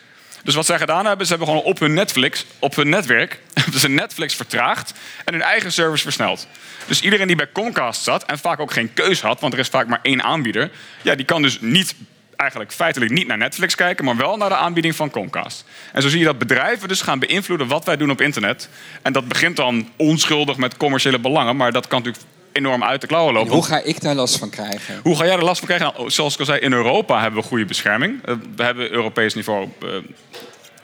[0.48, 3.80] Dus wat zij gedaan hebben, ze hebben gewoon op hun Netflix, op hun netwerk, hebben
[3.80, 4.94] ze Netflix vertraagd
[5.26, 6.48] en hun eigen service versneld.
[6.86, 9.68] Dus iedereen die bij Comcast zat en vaak ook geen keus had, want er is
[9.68, 11.96] vaak maar één aanbieder, ja, die kan dus niet
[12.36, 15.66] eigenlijk feitelijk niet naar Netflix kijken, maar wel naar de aanbieding van Comcast.
[15.94, 18.70] En zo zie je dat bedrijven dus gaan beïnvloeden wat wij doen op internet.
[19.02, 22.26] En dat begint dan onschuldig met commerciële belangen, maar dat kan natuurlijk
[22.58, 23.54] enorm uit de klauwen lopen.
[23.54, 25.00] hoe ga ik daar last van krijgen?
[25.04, 25.94] Hoe ga jij er last van krijgen?
[25.96, 28.26] Nou, zoals ik al zei, in Europa hebben we goede bescherming.
[28.26, 29.90] Eh, we hebben Europees niveau uh,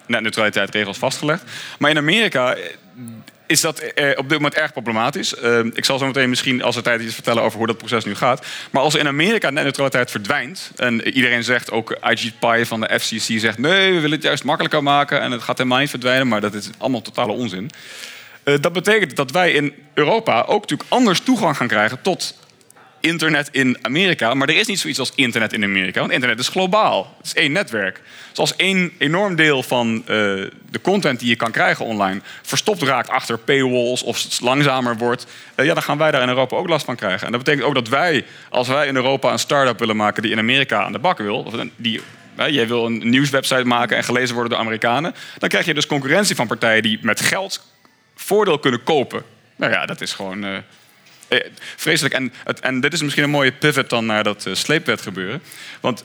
[0.07, 1.43] net neutraliteitsregels vastgelegd.
[1.79, 2.55] Maar in Amerika
[3.47, 5.35] is dat eh, op dit moment erg problematisch.
[5.43, 8.05] Uh, ik zal zo meteen misschien als er tijd is vertellen over hoe dat proces
[8.05, 8.45] nu gaat.
[8.71, 13.39] Maar als in Amerika netneutraliteit verdwijnt en iedereen zegt, ook IG Pie van de FCC
[13.39, 16.41] zegt, nee, we willen het juist makkelijker maken en het gaat helemaal niet verdwijnen, maar
[16.41, 17.71] dat is allemaal totale onzin.
[18.45, 22.41] Uh, dat betekent dat wij in Europa ook natuurlijk anders toegang gaan krijgen tot
[23.03, 24.33] internet in Amerika.
[24.33, 25.99] Maar er is niet zoiets als internet in Amerika.
[25.99, 27.15] Want internet is globaal.
[27.17, 28.01] Het is één netwerk.
[28.29, 32.81] Dus als één enorm deel van uh, de content die je kan krijgen online verstopt
[32.81, 35.25] raakt achter paywalls of het langzamer wordt,
[35.55, 37.25] uh, ja, dan gaan wij daar in Europa ook last van krijgen.
[37.25, 40.31] En dat betekent ook dat wij, als wij in Europa een start-up willen maken die
[40.31, 42.01] in Amerika aan de bak wil, of die
[42.35, 45.15] jij wil een nieuwswebsite maken en gelezen worden door Amerikanen.
[45.37, 47.72] Dan krijg je dus concurrentie van partijen die met geld
[48.15, 49.23] voordeel kunnen kopen.
[49.55, 50.45] Nou ja, dat is gewoon.
[50.45, 50.57] Uh,
[51.27, 51.39] eh,
[51.75, 52.13] vreselijk.
[52.13, 55.41] En, en dit is misschien een mooie pivot dan naar dat uh, sleepwet gebeuren.
[55.79, 56.03] Want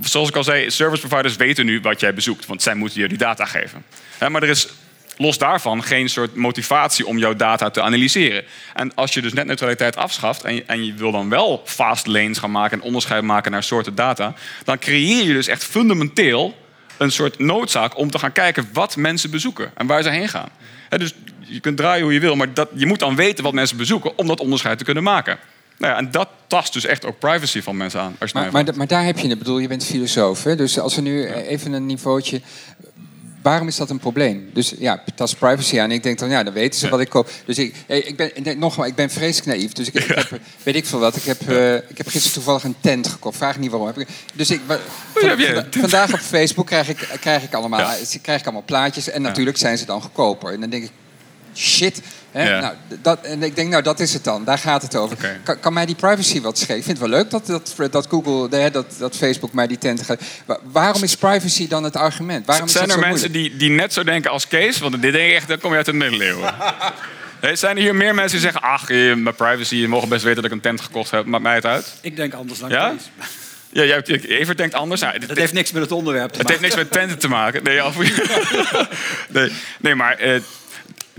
[0.00, 2.46] zoals ik al zei, service providers weten nu wat jij bezoekt.
[2.46, 3.84] Want zij moeten je die data geven.
[4.28, 4.68] maar er is
[5.16, 8.44] los daarvan geen soort motivatie om jouw data te analyseren.
[8.74, 12.50] En als je dus netneutraliteit afschaft en en je wil dan wel fast lanes gaan
[12.50, 17.38] maken en onderscheid maken naar soorten data, dan creëer je dus echt fundamenteel een soort
[17.38, 20.48] noodzaak om te gaan kijken wat mensen bezoeken en waar ze heen gaan.
[20.88, 23.76] Dus je kunt draaien hoe je wil, maar dat, je moet dan weten wat mensen
[23.76, 25.38] bezoeken om dat onderscheid te kunnen maken.
[25.78, 28.16] Nou ja, en dat tast dus echt ook privacy van mensen aan.
[28.18, 29.38] Als maar, maar, maar, daar heb je het.
[29.38, 30.44] bedoel, je bent filosoof.
[30.44, 30.56] Hè?
[30.56, 32.40] Dus als we nu even een niveautje
[33.48, 34.50] waarom is dat een probleem?
[34.52, 35.90] Dus ja, dat is privacy aan.
[35.90, 37.30] Ik denk dan, ja, dan weten ze wat ik koop.
[37.44, 39.72] Dus ik, ik ben, nogmaals, ik ben vreselijk naïef.
[39.72, 41.16] Dus ik, ik heb, weet ik veel wat.
[41.16, 43.36] Ik heb, uh, ik heb gisteren toevallig een tent gekocht.
[43.36, 43.92] Vraag niet waarom.
[44.34, 44.78] Dus ik, van,
[45.70, 47.96] vandaag op Facebook krijg ik, krijg ik, allemaal, ja.
[48.22, 49.10] krijg ik allemaal plaatjes.
[49.10, 50.52] En natuurlijk zijn ze dan goedkoper.
[50.52, 50.90] En dan denk ik,
[51.58, 52.00] shit.
[52.30, 52.60] Hè?
[52.60, 54.44] Nou, dat, en ik denk, nou, dat is het dan.
[54.44, 55.38] Daar gaat het over.
[55.42, 56.76] Kan, kan, mij die privacy wat schelen?
[56.76, 60.02] Ik vind het wel leuk dat, dat, dat Google, dat, dat Facebook mij die tent
[60.02, 60.22] gaat.
[60.62, 62.46] Waarom is privacy dan het argument?
[62.46, 64.78] Waarom zijn er mensen die, die net zo denken als Kees?
[64.78, 66.54] Want dit denk ik echt, dan kom je uit de middeleeuwen.
[67.40, 68.62] Hey, zijn er hier meer mensen die zeggen...
[68.62, 71.24] ach, mijn privacy, je mogen best weten dat ik een tent gekocht heb.
[71.24, 71.94] Maakt mij het uit.
[72.00, 72.90] Ik denk anders dan ja?
[72.90, 73.26] Kees.
[73.70, 75.00] Ja, jij, Evert denkt anders.
[75.00, 76.62] Nou, dat heeft niks met het onderwerp te het maken.
[76.62, 77.62] Het heeft niks met tenten te maken.
[77.62, 77.80] Nee,
[79.42, 80.26] nee, nee maar...
[80.26, 80.40] Uh,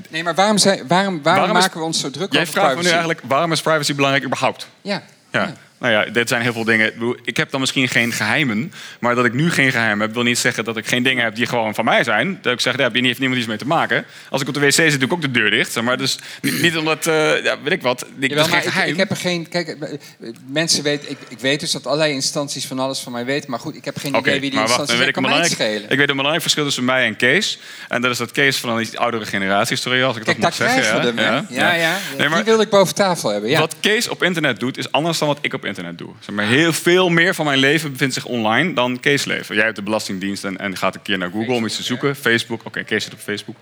[0.09, 2.55] Nee, maar waarom, zijn, waarom, waarom, maken we ons zo druk jij over privacy?
[2.55, 4.67] Jij vraagt me nu eigenlijk, waarom is privacy belangrijk überhaupt?
[4.81, 5.03] Ja.
[5.31, 5.53] ja.
[5.79, 6.93] Nou ja, dit zijn heel veel dingen.
[7.23, 8.73] Ik heb dan misschien geen geheimen.
[8.99, 11.35] Maar dat ik nu geen geheimen heb, wil niet zeggen dat ik geen dingen heb
[11.35, 12.39] die gewoon van mij zijn.
[12.41, 14.05] Dat ik zeg, daar heeft niemand iets mee te maken.
[14.29, 15.81] Als ik op de wc zit, doe ik ook de deur dicht.
[15.81, 18.05] Maar dus niet, omdat, uh, ja, weet ik wat.
[18.19, 18.87] Ik, Jawel, geen geheim.
[18.87, 19.49] Ik, ik, heb er geen.
[19.49, 19.99] Kijk, eh,
[20.45, 21.09] mensen weten.
[21.09, 23.49] Ik, ik, weet dus dat allerlei instanties van alles van mij weten.
[23.49, 25.11] Maar goed, ik heb geen idee wie die instanties zijn.
[25.11, 25.89] Kan mij schelen.
[25.89, 27.59] Ik weet een belangrijk verschil tussen mij en Kees.
[27.87, 30.69] En dat is dat Kees van een oudere generatie sorry als ik Kijk, dat mag
[30.69, 31.15] zeggen.
[31.15, 31.73] Ja, ja, ja.
[31.73, 32.35] ja, ja.
[32.35, 33.59] die wilde ik boven tafel hebben.
[33.59, 36.09] Wat Kees op internet doet, is anders dan wat ik op internet doe.
[36.19, 39.55] Zeg maar, heel veel meer van mijn leven bevindt zich online dan Kees leven.
[39.55, 42.15] Jij hebt de Belastingdienst en, en gaat een keer naar Google om iets te zoeken.
[42.15, 43.55] Facebook, oké, Kees zit op Facebook.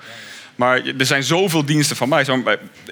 [0.57, 2.25] Maar er zijn zoveel diensten van mij.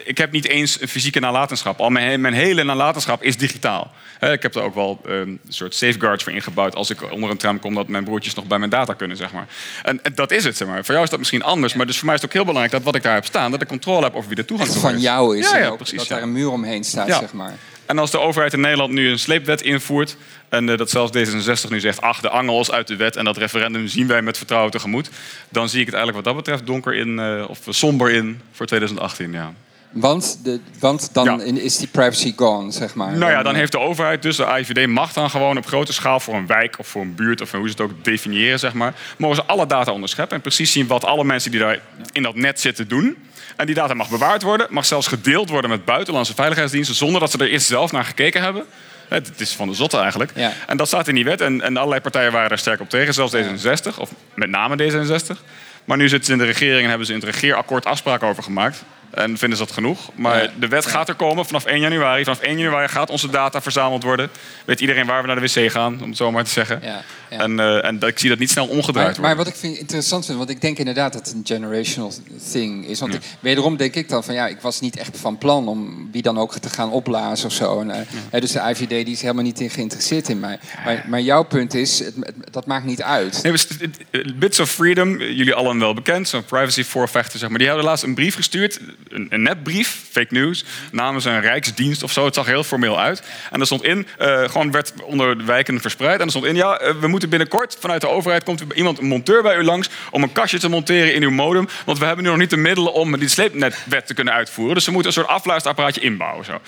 [0.04, 1.80] Ik heb niet eens een fysieke nalatenschap.
[1.80, 3.92] Al mijn, mijn hele nalatenschap is digitaal.
[4.20, 6.76] Ik heb er ook wel ehm, een soort safeguards voor ingebouwd...
[6.76, 9.18] als ik onder een tram kom dat mijn broertjes nog bij mijn data kunnen.
[9.18, 9.48] Zeg maar.
[9.84, 10.58] en, dat is het.
[10.58, 10.86] Zeg maar.
[10.86, 11.74] Voor jou is dat misschien anders.
[11.74, 13.52] Maar dus voor mij is het ook heel belangrijk dat wat ik daar heb staan...
[13.52, 14.84] dat ik controle heb over wie er toegang tot is.
[14.84, 15.50] van jou is.
[15.50, 17.54] Ja, ja, precies, dat daar een muur omheen staat, zeg maar.
[17.86, 20.18] En als de overheid in Nederland nu een sleepwet invoert...
[20.50, 22.02] en uh, dat zelfs D66 nu zegt...
[22.02, 25.10] ach, de angels uit de wet en dat referendum zien wij met vertrouwen tegemoet...
[25.50, 28.66] dan zie ik het eigenlijk wat dat betreft donker in, uh, of somber in voor
[28.66, 29.54] 2018, ja.
[29.96, 31.62] Want, de, want dan Ja.
[31.62, 33.18] is die privacy gone, zeg maar.
[33.18, 36.20] Nou ja, dan heeft de overheid, dus de AIVD, mag dan gewoon op grote schaal
[36.20, 38.94] voor een wijk of voor een buurt of hoe ze het ook definiëren, zeg maar,
[39.18, 41.80] mogen ze alle data onderscheppen en precies zien wat alle mensen die daar
[42.12, 43.18] in dat net zitten doen.
[43.56, 47.32] En die data mag bewaard worden, mag zelfs gedeeld worden met buitenlandse veiligheidsdiensten zonder dat
[47.32, 48.66] ze er eerst zelf naar gekeken hebben.
[49.10, 50.32] Het het is van de zotte eigenlijk.
[50.36, 50.52] Ja.
[50.68, 53.14] En dat staat in die wet en, en allerlei partijen waren daar sterk op tegen,
[53.14, 55.38] zelfs D66, of met name D66.
[55.86, 58.44] Maar nu zitten ze in de regering en hebben ze in het regeerakkoord afspraken over
[58.44, 58.84] gemaakt.
[59.16, 60.10] En vinden ze dat genoeg.
[60.16, 60.50] Maar Ja.
[60.60, 62.24] de wet gaat er komen vanaf 1 januari.
[62.24, 64.30] Vanaf 1 januari gaat onze data verzameld worden.
[64.66, 66.80] Weet iedereen waar we naar de wc gaan, om het zo maar te zeggen.
[66.84, 67.38] Ja, ja.
[67.40, 69.22] En, eh, en ik zie dat niet snel omgedraaid Maar, worden.
[69.22, 72.14] maar wat ik vind interessant vind, want ik denk inderdaad dat het een generational
[72.52, 73.00] thing is.
[73.00, 76.10] Want ik- wederom denk ik dan van ja, ik was niet echt van plan om
[76.12, 77.80] wie dan ook te gaan opblazen of zo.
[77.82, 77.92] En,
[78.32, 80.60] eh, dus de IVD die is helemaal niet in geïnteresseerd in mij.
[80.86, 82.14] Maar, maar jouw punt is, het,
[82.52, 83.44] dat maakt niet uit.
[83.44, 83.54] Nee,
[84.36, 87.58] Bits of Freedom, jullie allen wel bekend, zo'n privacy voorvechter, zeg maar.
[87.58, 92.12] Die hadden laatst een brief gestuurd, een, een nepbrief, fake news, namens een rijksdienst of
[92.12, 92.26] zo.
[92.26, 93.24] Het zag heel formeel uit.
[93.52, 96.20] En er stond in, eh, gewoon werd onder de wijken verspreid.
[96.20, 99.06] En er stond in, ja, eh, we moeten binnenkort vanuit de overheid komt iemand, een
[99.06, 101.68] monteur bij u langs, om een kastje te monteren in uw modem.
[101.86, 104.76] Want we hebben nu nog niet de middelen om die sleepnetwet te kunnen uitvoeren.
[104.76, 106.46] Dus we moeten een soort afluisterapparaatje inbouwen.
[106.46, 106.62] Zo.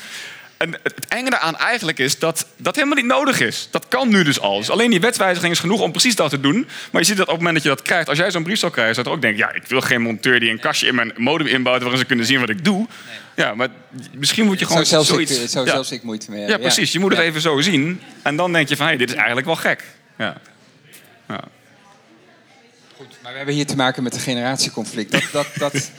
[0.57, 3.67] En het enge daaraan eigenlijk is dat dat helemaal niet nodig is.
[3.71, 4.57] Dat kan nu dus al.
[4.57, 6.67] Dus alleen die wetswijziging is genoeg om precies dat te doen.
[6.91, 8.59] Maar je ziet dat op het moment dat je dat krijgt, als jij zo'n brief
[8.59, 10.95] zou krijgen, zou je ook denken: ja, ik wil geen monteur die een kastje in
[10.95, 12.87] mijn modem inbouwt waarin ze kunnen zien wat ik doe.
[13.35, 13.67] Ja, maar
[14.11, 15.51] misschien moet je gewoon zelfs, ik, zoiets.
[15.51, 15.71] zou ja.
[15.71, 16.91] zelfs ik moeite mee ja, precies.
[16.91, 17.25] Je moet het Ja.
[17.25, 18.01] even zo zien.
[18.21, 19.83] En dan denk je van: hé, dit is eigenlijk wel gek.
[20.17, 20.37] Ja.
[21.27, 21.41] Ja.
[23.21, 25.11] Maar we hebben hier te maken met een generatieconflict.
[25.11, 25.73] Dat, dat, dat,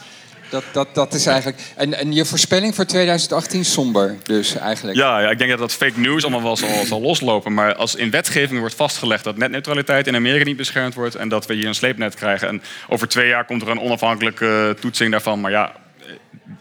[0.50, 1.58] dat, dat, dat is eigenlijk...
[1.76, 4.96] En, en je voorspelling voor 2018 somber dus eigenlijk.
[4.96, 7.54] Ja, ja, ik denk dat dat fake news allemaal wel zal, zal loslopen.
[7.54, 11.46] Maar als in wetgeving wordt vastgelegd dat netneutraliteit in Amerika niet beschermd wordt en dat
[11.46, 12.48] we hier een sleepnet krijgen.
[12.48, 15.40] En over twee jaar komt er een onafhankelijke toetsing daarvan.
[15.40, 15.72] Maar ja,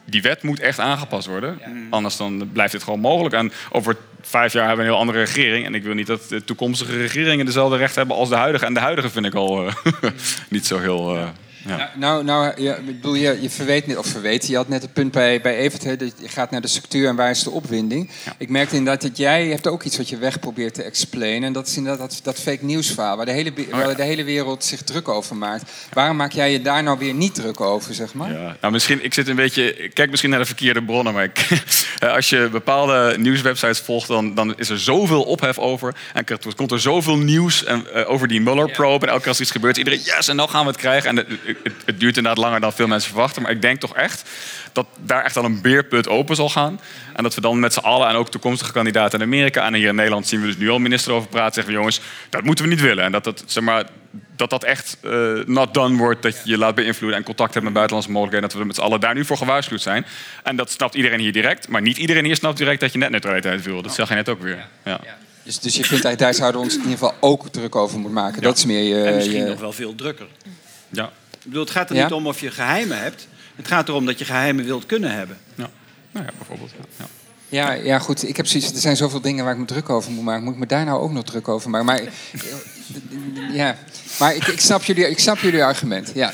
[0.05, 1.59] die wet moet echt aangepast worden.
[1.89, 3.35] Anders dan blijft dit gewoon mogelijk.
[3.35, 5.65] En over vijf jaar hebben we een heel andere regering.
[5.65, 8.65] En ik wil niet dat de toekomstige regeringen dezelfde rechten hebben als de huidige.
[8.65, 9.73] En de huidige vind ik al eh,
[10.49, 11.15] niet zo heel.
[11.15, 11.27] eh,
[11.67, 11.91] ja.
[11.95, 14.93] Nou, nou ja, ik bedoel, je, je verweet net, of verweet, je had net het
[14.93, 17.51] punt bij, bij Evert, hè, dat je gaat naar de structuur en waar is de
[17.51, 18.09] opwinding.
[18.37, 21.43] Ik merkte inderdaad dat jij hebt ook iets wat je weg probeert te explainen.
[21.43, 24.23] En dat is inderdaad dat, dat fake nieuws verhaal, waar de, hele, waar de hele
[24.23, 25.71] wereld zich druk over maakt.
[25.93, 28.31] Waarom maak jij je daar nou weer niet druk over, zeg maar?
[28.31, 31.23] Ja, nou misschien, ik zit een beetje, ik kijk misschien naar de verkeerde bronnen, maar
[31.23, 31.63] ik,
[32.15, 35.95] als je bepaalde nieuwswebsites volgt, dan, dan is er zoveel ophef over.
[36.13, 36.25] En
[36.55, 39.05] komt er zoveel nieuws en, eh, over die Mueller-probe.
[39.05, 41.09] En elke keer als iets gebeurt, iedereen, yes, en nou gaan we het krijgen.
[41.09, 41.27] En het,
[41.63, 43.41] het, het duurt inderdaad langer dan veel mensen verwachten.
[43.41, 44.29] Maar ik denk toch echt
[44.71, 46.79] dat daar echt al een beerput open zal gaan.
[47.15, 49.87] En dat we dan met z'n allen en ook toekomstige kandidaten in Amerika en hier
[49.87, 51.53] in Nederland zien we dus nu al een minister over praten.
[51.53, 53.03] Zeggen we, jongens, dat moeten we niet willen.
[53.03, 53.83] En dat dat, zeg maar,
[54.35, 56.21] dat, dat echt eh, not done wordt.
[56.21, 58.49] Dat je je laat beïnvloeden en contact hebt met buitenlandse mogelijkheden.
[58.49, 60.05] Dat we met z'n allen daar nu voor gewaarschuwd zijn.
[60.43, 61.67] En dat snapt iedereen hier direct.
[61.67, 63.81] Maar niet iedereen hier snapt direct dat je netneutraliteit wil.
[63.81, 64.67] Dat zeg je net ook weer.
[64.85, 64.99] Ja.
[65.43, 67.95] Dus, dus je vindt eigenlijk, daar zouden we ons in ieder geval ook druk over
[67.99, 68.41] moeten maken.
[68.41, 69.03] Dat is meer je...
[69.03, 70.27] En misschien je- nog wel veel drukker.
[70.89, 71.11] Ja.
[71.47, 72.03] Ik bedoel, het gaat er Ja?
[72.03, 73.27] niet om of je geheimen hebt.
[73.55, 75.37] Het gaat erom dat je geheimen wilt kunnen hebben.
[75.55, 75.69] Ja.
[76.11, 76.71] Nou ja, bijvoorbeeld.
[76.77, 76.85] Ja.
[76.97, 77.05] Ja.
[77.49, 78.27] Ja, ja, goed.
[78.27, 80.43] Ik heb zoiets, er zijn zoveel dingen waar ik me druk over moet maken.
[80.43, 81.85] Moet ik me daar nou ook nog druk over maken?
[81.85, 82.01] Maar,
[83.53, 83.77] ja.
[84.19, 86.11] maar ik, ik, snap jullie, ik snap jullie argument.
[86.13, 86.31] Ja.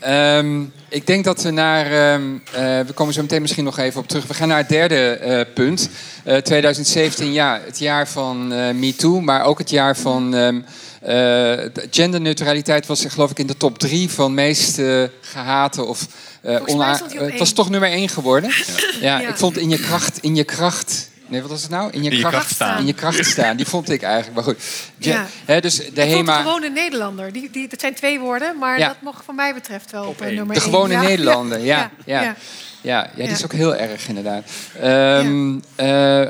[0.00, 1.86] Ehm, ik denk dat we naar...
[1.86, 2.22] ehm,
[2.52, 4.26] eh, we komen zo meteen misschien nog even op terug.
[4.26, 5.88] We gaan naar het derde eh, punt.
[6.24, 9.20] Eh, 2017, ja, het jaar van eh MeToo.
[9.20, 10.34] Maar ook het jaar van...
[10.34, 10.62] ehm, eh,
[11.90, 16.06] genderneutraliteit was geloof ik in de top drie van meest eh, gehate of...
[16.42, 16.74] eh, op eh,
[17.20, 17.54] het was één.
[17.54, 18.50] toch nummer één geworden.
[19.00, 19.28] Ja, Ja.
[19.28, 21.12] ik vond in je kracht, in je kracht.
[21.26, 21.90] Nee, wat was het nou?
[21.92, 22.78] In je, In je kracht staan.
[22.78, 23.56] In je kracht staan.
[23.56, 24.34] Die vond ik eigenlijk.
[24.34, 24.62] Maar goed.
[24.98, 25.12] Ja.
[25.14, 25.26] Ja.
[25.44, 26.36] Hè, dus de Ik vond de HEMA.
[26.42, 27.32] gewone Nederlander.
[27.32, 28.86] Die, die, dat zijn twee woorden, maar Ja.
[28.88, 30.34] dat mag van mij betreft wel op, eh, één.
[30.36, 30.70] nummer De één.
[30.70, 31.60] gewone Ja, Nederlander.
[31.60, 32.36] Ja, ja,
[32.84, 33.10] ja.
[33.16, 34.44] ja, die is ook heel erg inderdaad.
[35.76, 36.26] Eh,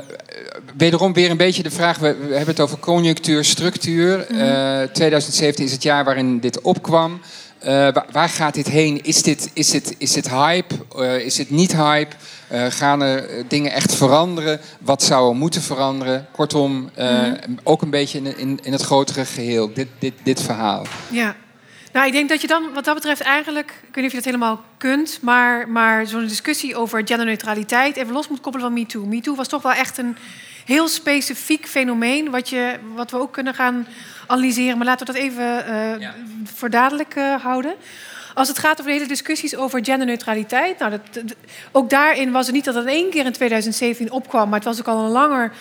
[0.77, 1.97] wederom weer een beetje de vraag.
[1.97, 4.19] We, we hebben het over conjunctuur, structuur.
[4.27, 7.21] Eh, 2017 is het jaar waarin dit opkwam.
[7.59, 9.03] Eh, waar, waar gaat dit heen?
[9.03, 10.75] Is dit, is dit, is dit hype?
[10.97, 12.15] Eh, is het niet hype?
[12.47, 14.59] Eh, gaan er eh, dingen echt veranderen?
[14.79, 16.25] Wat zou er moeten veranderen?
[16.31, 17.33] Kortom, eh, Mhm.
[17.63, 20.85] ook een beetje in, in, in het grotere geheel, dit, dit, dit verhaal.
[21.09, 21.35] Ja.
[21.95, 23.69] Nou, ik denk dat je dan wat dat betreft eigenlijk...
[23.69, 25.19] Ik weet niet of je dat helemaal kunt...
[25.21, 27.95] maar, maar zo'n discussie over genderneutraliteit...
[27.95, 29.05] even los moet koppelen van MeToo.
[29.05, 30.17] MeToo was toch wel echt een
[30.65, 32.29] heel specifiek fenomeen...
[32.29, 33.87] wat, je, wat we ook kunnen gaan
[34.27, 34.77] analyseren.
[34.77, 36.09] Maar laten we dat even eh,
[36.43, 37.75] voor dadelijk eh, houden.
[38.33, 40.79] Als het gaat over de hele discussies over genderneutraliteit...
[40.79, 41.35] Nou, dat, dat-
[41.71, 44.49] ook daarin was het niet dat het in één keer in 2017 opkwam...
[44.49, 45.51] maar het was ook al een langer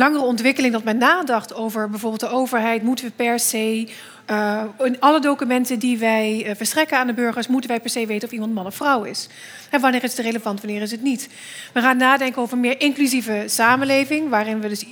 [0.00, 2.82] langere ontwikkeling dat men nadacht over bijvoorbeeld de overheid.
[2.82, 3.88] Moeten we per se
[4.30, 8.06] uh, in alle documenten die wij uh, verstrekken aan de burgers, moeten wij per se
[8.06, 9.28] weten of iemand man of vrouw is.
[9.70, 11.28] En wanneer is het relevant, wanneer is het niet.
[11.72, 14.84] We gaan nadenken over een meer inclusieve samenleving, waarin we dus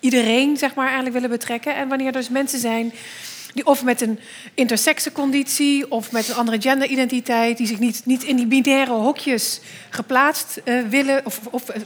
[0.00, 1.74] iedereen zeg maar, eigenlijk willen betrekken.
[1.74, 2.92] En wanneer er dus mensen zijn
[3.64, 4.18] of met een
[4.54, 9.60] intersexe conditie of met een andere genderidentiteit, die zich niet, niet in die binaire hokjes
[9.90, 11.76] geplaatst uh, willen of, of uh,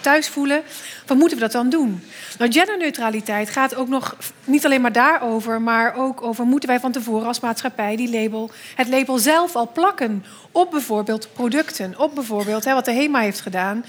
[0.00, 0.62] thuis voelen,
[1.06, 2.02] wat moeten we dat dan doen?
[2.38, 6.92] Nou, genderneutraliteit gaat ook nog niet alleen maar daarover, maar ook over moeten wij van
[6.92, 12.64] tevoren als maatschappij die label, het label zelf al plakken op bijvoorbeeld producten, op bijvoorbeeld
[12.64, 13.84] hè, wat de HEMA heeft gedaan.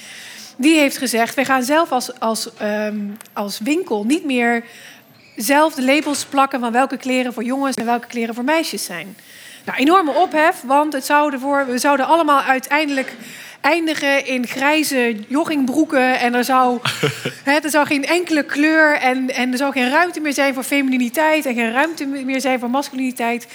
[0.57, 4.63] Die heeft gezegd, wij gaan zelf als, als, um, als winkel niet meer
[5.41, 9.15] zelf de labels plakken van welke kleren voor jongens en welke kleren voor meisjes zijn.
[9.65, 13.13] Nou, enorme ophef, want het zouden voor, we zouden allemaal uiteindelijk
[13.61, 16.19] eindigen in grijze joggingbroeken.
[16.19, 16.79] En er zou,
[17.63, 21.45] er zou geen enkele kleur en, en er zou geen ruimte meer zijn voor femininiteit
[21.45, 23.47] en geen ruimte meer zijn voor masculiniteit.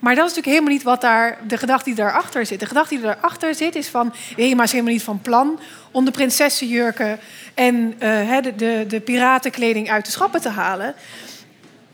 [0.00, 2.60] Maar dat is natuurlijk helemaal niet wat daar, de gedachte die daarachter zit.
[2.60, 6.04] De gedachte die daarachter zit is van, hé, maar is helemaal niet van plan om
[6.04, 7.18] de prinsessenjurken
[7.54, 10.94] en uh, de, de, de piratenkleding uit de schappen te halen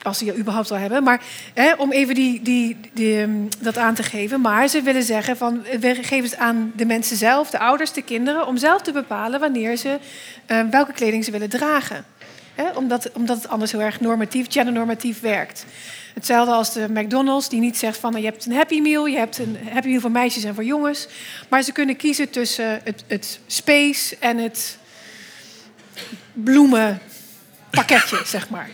[0.09, 1.03] als ze je überhaupt wel hebben.
[1.03, 1.21] Maar
[1.55, 4.40] hè, om even die, die, ehm, dat aan te geven.
[4.40, 8.03] Maar ze willen zeggen van we geven het aan de mensen zelf, de ouders, de
[8.03, 9.99] kinderen, om zelf te bepalen wanneer ze
[10.47, 12.05] uh, welke kleding ze willen dragen.
[12.75, 15.64] Omdat, omdat het anders heel erg normatief, gendernormatief werkt.
[16.14, 19.38] Hetzelfde als de McDonald's, die niet zegt van je hebt een Happy Meal, je hebt
[19.38, 21.09] een Happy Meal voor meisjes en voor jongens.
[21.49, 24.79] Maar ze kunnen kiezen tussen het, het space en het
[27.70, 28.68] bloemenpakketje, zeg maar.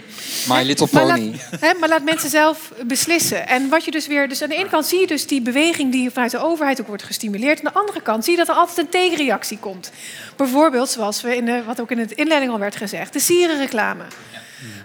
[0.48, 1.06] My Little Pony.
[1.06, 3.48] Maar laat, hè, maar laat, mensen zelf beslissen.
[3.48, 4.28] En wat je dus weer.
[4.28, 6.86] Dus aan de ene kant zie je dus die beweging die vanuit de overheid ook
[6.86, 7.58] wordt gestimuleerd.
[7.58, 9.90] Aan de andere kant zie je dat er altijd een tegenreactie komt.
[10.36, 14.04] Bijvoorbeeld, zoals we in de, wat ook in het inleiding al werd gezegd, de sierenreclame.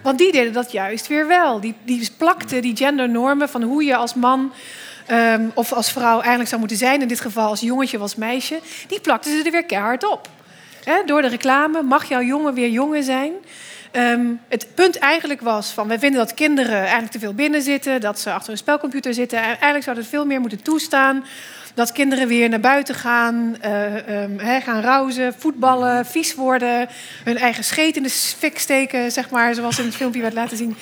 [0.02, 1.60] Want die deden dat juist weer wel.
[1.60, 4.52] Die, die plakten die gendernormen van hoe je als man.
[5.10, 8.14] Um, of als vrouw eigenlijk zou moeten zijn, in dit geval als jongetje of als
[8.14, 10.28] meisje, die plakten ze er weer keihard op.
[11.06, 13.32] door de reclame mag jouw jongen weer jongen zijn.
[13.92, 18.00] Um, het punt eigenlijk was van, wij vinden dat kinderen eigenlijk te veel binnen zitten,
[18.00, 19.38] dat ze achter een spelcomputer zitten.
[19.38, 21.24] Eigenlijk zouden het veel meer moeten toestaan
[21.74, 26.88] dat kinderen weer naar buiten gaan, uh, um, he, gaan rouzen, voetballen, vies worden,
[27.24, 30.56] hun eigen scheet in de fik steken, zeg maar, zoals in het filmpje werd laten
[30.56, 30.76] zien.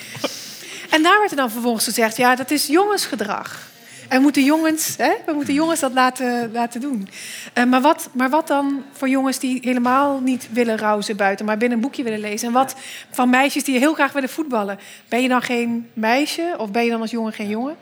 [0.90, 3.67] En daar werd er dan vervolgens gezegd, ja, dat is jongensgedrag.
[4.08, 7.08] En moeten jongens, hè, we moeten jongens dat laten, laten doen.
[7.54, 11.56] Uh, maar, wat, maar wat dan voor jongens die helemaal niet willen rouzen buiten, maar
[11.56, 12.48] binnen een boekje willen lezen?
[12.48, 12.74] En wat
[13.10, 14.78] van meisjes die heel graag willen voetballen?
[15.08, 17.76] Ben je dan geen meisje of ben je dan als jongen geen jongen?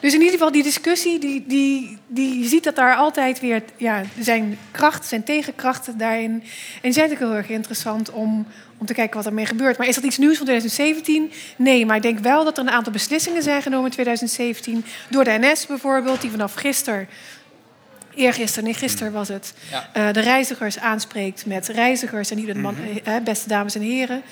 [0.00, 3.62] Dus in ieder geval, die discussie, die, die, die, je ziet dat daar altijd weer
[3.76, 6.42] ja, zijn krachten, zijn tegenkrachten daarin.
[6.82, 8.46] En zijn natuurlijk heel erg interessant om,
[8.78, 9.78] om te kijken wat ermee gebeurt.
[9.78, 11.32] Maar is dat iets nieuws van 2017?
[11.56, 14.84] Nee, maar ik denk wel dat er een aantal beslissingen zijn genomen in 2017.
[15.10, 17.08] Door de NS bijvoorbeeld, die vanaf gisteren
[18.18, 19.88] eergisteren, nee, gisteren was het, ja.
[19.96, 23.24] uh, de reizigers aanspreekt met reizigers en niet met man, mm -hmm.
[23.24, 24.22] beste dames en heren.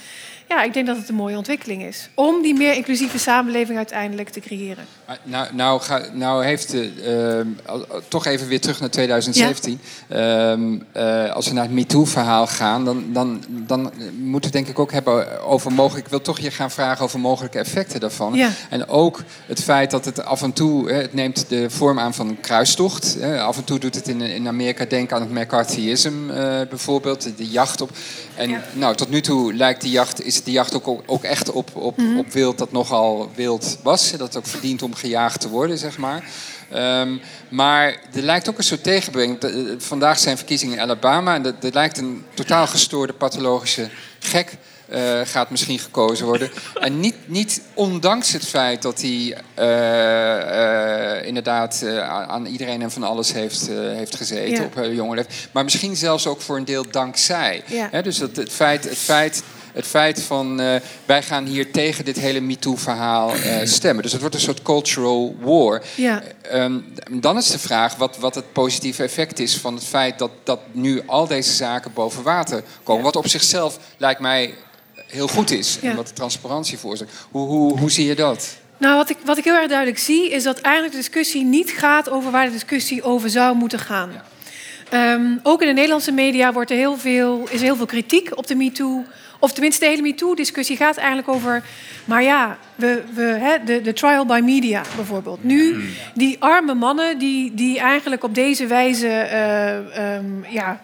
[0.49, 2.09] Ja, ik denk dat het een mooie ontwikkeling is.
[2.15, 4.85] Om die meer inclusieve samenleving uiteindelijk te creëren.
[5.23, 9.81] Nou, nou, ga, nou heeft de, uh, toch even weer terug naar 2017.
[10.09, 10.57] Ja.
[10.57, 10.59] Uh,
[10.97, 14.93] uh, als we naar het MeToo-verhaal gaan, dan, dan, dan moeten we denk ik ook
[14.93, 16.05] hebben over mogelijk.
[16.05, 18.35] Ik wil toch je gaan vragen over mogelijke effecten daarvan.
[18.35, 18.51] Ja.
[18.71, 22.29] En ook het feit dat het af en toe, het neemt de vorm aan van
[22.29, 23.23] een kruistocht.
[23.23, 27.49] Af en toe doet het in, in Amerika denken aan het McCarthyisme uh, bijvoorbeeld, de
[27.49, 27.91] jacht op.
[28.35, 28.63] En ja.
[28.73, 31.97] nou, tot nu toe lijkt die jacht, is de jacht ook, ook echt op, op,
[31.97, 32.19] mm -hmm.
[32.19, 34.11] op wild dat nogal wild was.
[34.11, 36.25] Dat ook verdient om gejaagd te worden, zeg maar.
[36.75, 39.39] Um, maar er lijkt ook een soort tegenbeweging.
[39.79, 44.59] Vandaag zijn verkiezingen in Alabama en er, er lijkt een totaal gestoorde pathologische gek
[44.93, 46.51] uh, gaat misschien gekozen worden.
[46.75, 49.67] en niet, niet ondanks het feit dat hij uh,
[51.19, 51.85] uh, inderdaad
[52.29, 54.65] aan iedereen en van alles heeft, heeft gezeten ja.
[54.65, 55.49] op jonge leeftijd.
[55.53, 57.63] Maar misschien zelfs ook voor een deel dankzij.
[57.67, 57.89] Ja.
[57.91, 59.43] He, dus dat, het, feit, het feit
[59.77, 64.03] het feit van uh, wij gaan hier tegen dit hele MeToo-verhaal uh, stemmen.
[64.03, 65.83] Dus het wordt een soort cultural war.
[65.95, 66.23] Ja.
[66.53, 70.31] Um, dan is de vraag wat, wat het positieve effect is van het feit dat,
[70.45, 73.05] dat nu al deze zaken boven water komen.
[73.05, 73.11] Ja.
[73.13, 74.55] Wat op zichzelf lijkt mij
[75.07, 75.91] heel goed is ja.
[75.91, 77.09] en wat de transparantie voorzet.
[77.31, 78.57] Hoe, hoe, hoe zie je dat?
[78.79, 81.71] Nou, wat ik, wat ik heel erg duidelijk zie, is dat eigenlijk de discussie niet
[81.71, 84.11] gaat over waar de discussie over zou moeten gaan.
[84.13, 84.25] Ja.
[85.13, 88.39] Um, ook in de Nederlandse media wordt er heel veel, is er heel veel kritiek
[88.39, 89.05] op de MeToo.
[89.39, 91.63] Of tenminste, de hele MeToo-discussie gaat eigenlijk over...
[92.05, 95.45] maar ja, we, we, hè, de, de trial by media bijvoorbeeld.
[95.45, 99.07] Nu, die arme mannen die, die eigenlijk op deze wijze...
[99.09, 100.81] Uh, um, ja,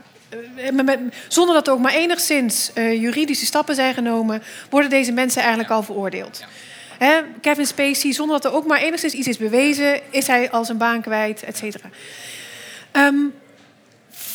[0.57, 4.91] eh, met- met- zonder dat er ook maar enigszins eh, juridische stappen zijn genomen, worden
[4.91, 6.45] deze mensen eigenlijk al veroordeeld.
[6.99, 10.64] Hè, Kevin Spacey, zonder dat er ook maar enigszins iets is bewezen, is hij al
[10.64, 11.89] zijn baan kwijt, et cetera.
[12.91, 13.14] Ehm,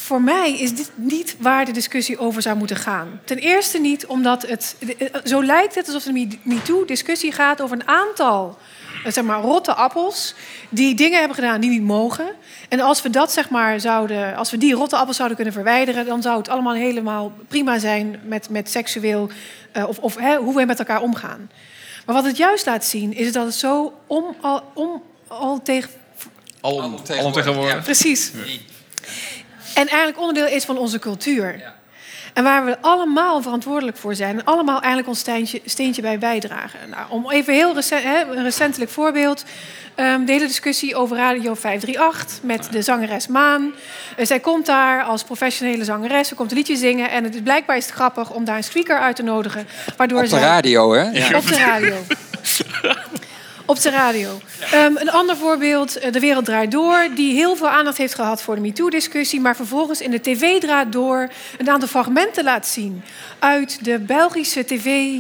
[0.08, 3.20] voor mij is dit niet waar de discussie over zou moeten gaan.
[3.26, 4.76] Ten eerste niet omdat het.
[5.24, 8.58] Zo lijkt het alsof de MeToo-discussie gaat over een aantal.
[9.06, 10.34] eh, Zeg maar rotte appels
[10.70, 12.28] die dingen hebben gedaan die niet mogen.
[12.70, 16.06] En als we dat zeg maar zouden, als we die rotte appels zouden kunnen verwijderen,
[16.06, 19.30] dan zou het allemaal helemaal prima zijn met, met seksueel
[19.72, 21.52] eh, of, of hè, hoe we met elkaar omgaan.
[22.06, 25.90] Maar wat het juist laat zien, is dat het zo om al, om, al tegen,
[26.62, 27.76] Alom tegenwoordig, tegenwoordig.
[27.76, 27.82] ja.
[27.82, 28.32] Precies.
[29.78, 31.62] En eigenlijk onderdeel is van onze cultuur.
[32.34, 34.40] En waar we allemaal verantwoordelijk voor zijn.
[34.40, 36.80] En allemaal eigenlijk ons steentje, steentje bij bijdragen.
[36.90, 39.44] Nou, om even heel recent, hè, een recentelijk voorbeeld.
[39.96, 43.72] Ehm, de hele discussie over Radio 538 met de zangeres Maan.
[44.18, 46.28] Eh, zij komt daar als professionele zangeres.
[46.28, 47.10] Ze komt een liedje zingen.
[47.10, 49.68] En het is blijkbaar is het grappig om daar een speaker uit te nodigen.
[49.98, 51.36] Waardoor Op de zij- radio, hè?
[51.38, 51.96] op de radio.
[53.68, 54.40] Op de radio.
[54.72, 57.08] Ehm, een ander voorbeeld, eh, De Wereld Draait Door...
[57.16, 59.42] die heel veel aandacht heeft gehad voor de MeToo-discussie...
[59.42, 63.04] maar vervolgens in de tv draait door een aantal fragmenten laat zien...
[63.40, 65.16] uit de Belgische tv,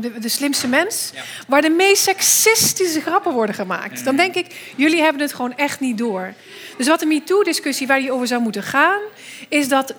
[0.00, 1.12] de, de Slimste Mens...
[1.48, 4.04] waar de meest seksistische grappen worden gemaakt.
[4.04, 6.32] Dan denk ik, jullie hebben het gewoon echt niet door.
[6.76, 9.00] Dus wat de MeToo-discussie waar die over zou moeten gaan...
[9.48, 9.96] is dat 80%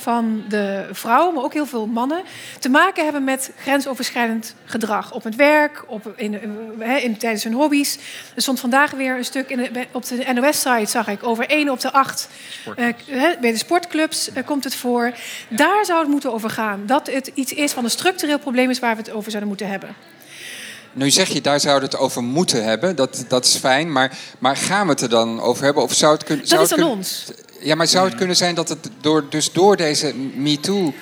[0.00, 2.22] van de vrouwen, maar ook heel veel mannen...
[2.58, 5.12] te maken hebben met grensoverschrijdend gedrag.
[5.12, 7.98] Op het werk, op, in, in, in- tijdens hun hobby's.
[8.34, 11.22] Er stond vandaag weer een stuk in de, op de NOS-site, zag ik...
[11.22, 12.28] over 1 op de 8
[12.76, 12.86] eh,
[13.40, 15.12] bij de sportclubs eh, komt het voor.
[15.48, 16.82] Daar zou het moeten over gaan.
[16.86, 18.78] Dat het iets is van een structureel probleem is...
[18.78, 19.94] waar we het over zouden moeten hebben.
[20.92, 22.96] Nu zeg je, daar zouden we het over moeten hebben.
[22.96, 23.92] Dat, dat is fijn.
[23.92, 25.82] Maar, maar gaan we het er dan over hebben?
[25.82, 26.44] Of zou het kunnen...
[26.44, 27.24] Dat zou is het aan kun- ons.
[27.60, 30.94] Ja, maar zou het kunnen zijn dat het door, dus door deze MeToo...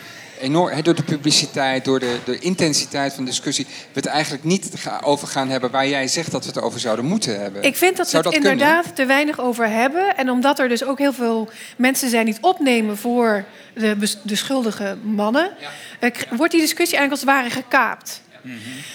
[0.45, 3.67] Enorm, door de publiciteit, door de, de intensiteit van de discussie...
[3.67, 3.71] we
[4.01, 7.05] het eigenlijk niet ga- over gaan hebben waar jij zegt dat we het over zouden
[7.05, 7.63] moeten hebben.
[7.63, 8.53] Ik vind dat we Zou het kunnen?
[8.53, 10.17] inderdaad te weinig over hebben.
[10.17, 14.37] En omdat er dus ook heel veel mensen zijn die het opnemen voor de, de
[14.37, 15.51] schuldige mannen,
[16.01, 18.23] eh, k- wordt die discussie eigenlijk als het ware gekaapt.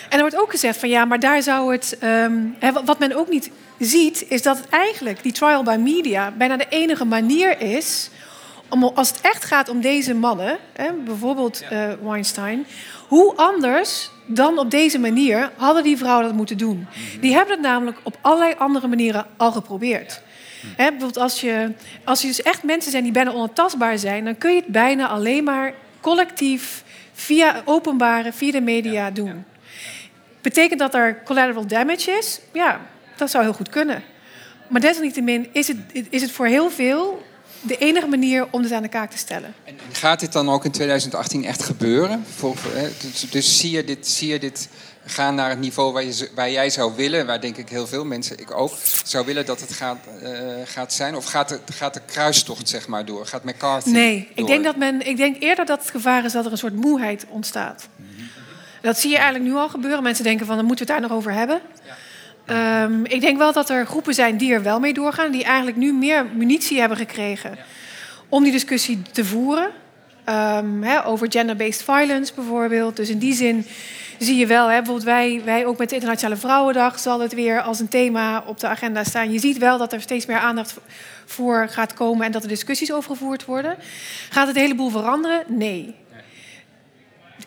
[0.10, 1.98] En er wordt ook gezegd van ja, maar daar zou het.
[2.00, 2.34] ehm,
[2.86, 6.66] wat men ook niet ziet, is dat het eigenlijk die trial by media bijna de
[6.70, 8.10] enige manier is.
[8.70, 12.66] Om, als het echt gaat om deze mannen, hè, bijvoorbeeld eh, Weinstein,
[13.08, 16.88] hoe anders dan op deze manier hadden die vrouwen dat moeten doen?
[17.20, 20.22] Die hebben het namelijk op allerlei andere manieren al geprobeerd.
[20.62, 24.38] Hè, bijvoorbeeld als je, als je dus echt mensen zijn die bijna onontastbaar zijn, dan
[24.38, 29.46] kun je het bijna alleen maar collectief, via openbare, via de media doen.
[30.42, 32.40] Betekent dat er collateral damage is?
[32.54, 32.82] Ja,
[33.16, 34.04] dat zou heel goed kunnen.
[34.68, 35.78] Maar desalniettemin is het,
[36.10, 37.24] is het voor heel veel
[37.62, 39.54] de enige manier om dit aan de kaak te stellen.
[39.64, 42.26] En gaat dit dan ook in 2018 echt gebeuren?
[42.36, 42.56] Voor,
[43.02, 44.70] dus, dus zie, je dit, zie je dit
[45.06, 47.88] gaan naar het niveau waar, je, z- waar jij zou willen, waar denk ik heel
[47.88, 50.30] veel mensen, ik ook, zou willen dat het gaat, eh,
[50.66, 51.16] gaat zijn?
[51.16, 53.26] Of gaat de, gaat de kruistocht zeg maar door?
[53.26, 56.46] Gaat McCarthy Nee, ik denk, dat men, ik denk eerder dat het gevaar is dat
[56.46, 57.88] er een soort moeheid ontstaat.
[58.82, 60.04] Dat zie je eigenlijk nu al gebeuren.
[60.04, 61.62] Mensen denken van, dan moeten we het daar nog over hebben.
[62.50, 65.32] Ehm, ik denk wel dat er groepen zijn die er wel mee doorgaan...
[65.32, 67.58] die eigenlijk nu meer munitie hebben gekregen
[68.30, 69.70] om die discussie te voeren.
[70.24, 72.96] Ehm, over gender-based violence bijvoorbeeld.
[72.96, 73.66] Dus in die zin
[74.20, 77.00] zie je wel, hè, bijvoorbeeld wij, wij ook met de Internationale Vrouwendag...
[77.00, 79.32] zal het weer als een thema op de agenda staan.
[79.32, 80.78] Je ziet wel dat er steeds meer aandacht
[81.26, 82.26] voor gaat komen...
[82.26, 83.76] en dat er discussies over gevoerd worden.
[84.30, 85.44] Gaat het een heleboel veranderen?
[85.48, 85.96] Nee.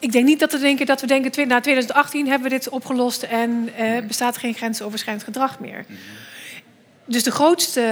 [0.00, 3.22] Ik denk niet dat we denken, dat we denken na 2018 hebben we dit opgelost...
[3.22, 5.84] en eh, bestaat geen grensoverschrijdend gedrag meer.
[7.04, 7.82] Dus de grootste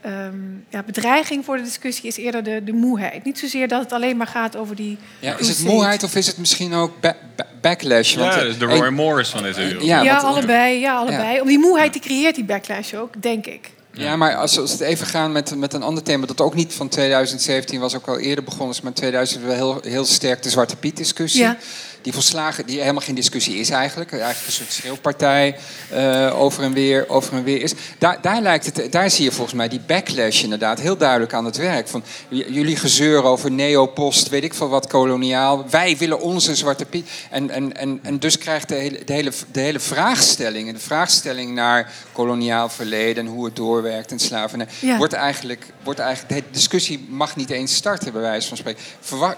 [0.00, 0.36] ehm,
[0.68, 3.24] ja, bedreiging voor de discussie is eerder de, de moeheid.
[3.24, 4.98] Niet zozeer dat het alleen maar gaat over die.
[5.20, 8.14] Ja, is het moeheid of is het misschien ook ba- ba- backlash?
[8.14, 9.84] Ja, eh, dus de Roy Morris van deze wereld.
[9.84, 11.40] Ja, Ja, allebei, ja, allebei.
[11.40, 13.70] Om die moeheid die creëert die backlash ook, denk ik.
[13.94, 16.26] Ja, maar als, we het even gaan met, met een ander thema...
[16.26, 18.74] dat ook niet van 2017 was, ook al eerder begonnen...
[18.74, 21.40] is maar 2000 wel heel, heel sterk de Zwarte Piet discussie.
[21.40, 21.56] Ja.
[22.04, 24.12] Die volslagen, die helemaal geen discussie is eigenlijk.
[24.12, 25.56] Eigenlijk een soort schreeuwpartij
[25.90, 27.72] eh, over en weer, over en weer is.
[27.98, 31.44] Daar, daar, lijkt het, daar zie je volgens mij die backlash inderdaad heel duidelijk aan
[31.44, 31.88] het werk.
[31.88, 35.64] Van, jullie gezeur over neopost, weet ik veel wat, koloniaal.
[35.70, 37.08] Wij willen onze Zwarte Piet.
[37.30, 40.68] En, en, en, en dus krijgt de hele, de, hele, de hele vraagstelling...
[40.68, 43.26] en de vraagstelling naar koloniaal verleden...
[43.26, 44.68] en hoe het doorwerkt en slavernij...
[44.80, 44.96] Ja.
[44.96, 46.44] Wordt, eigenlijk, wordt eigenlijk...
[46.44, 48.82] De discussie mag niet eens starten, bij wijze van spreken.
[49.00, 49.36] Verwacht,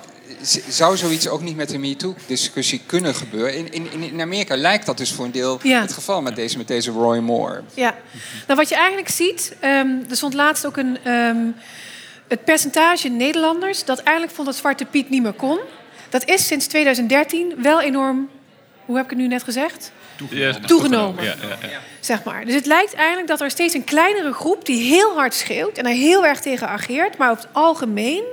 [0.69, 3.57] zou zoiets ook niet met de MeToo-discussie kunnen gebeuren?
[3.57, 5.81] In, in, in Amerika lijkt dat dus voor een deel Ja.
[5.81, 7.63] het geval met deze, met deze Roy Moore.
[7.75, 7.95] Ja.
[8.47, 11.37] Nou, wat je eigenlijk ziet, ehm, er stond laatst ook een, ehm,
[12.29, 15.59] het percentage Nederlanders dat eigenlijk vond dat Zwarte Piet niet meer kon,
[16.09, 18.29] dat is sinds 2013 wel enorm,
[18.85, 19.93] hoe heb ik het nu net gezegd?
[20.67, 21.25] Toegenomen.
[21.25, 21.81] Ja, ja, ja.
[22.01, 22.45] Zeg maar.
[22.45, 25.85] Dus het lijkt eigenlijk dat er steeds een kleinere groep die heel hard schreeuwt en
[25.85, 28.25] daar heel erg tegen ageert, maar over het algemeen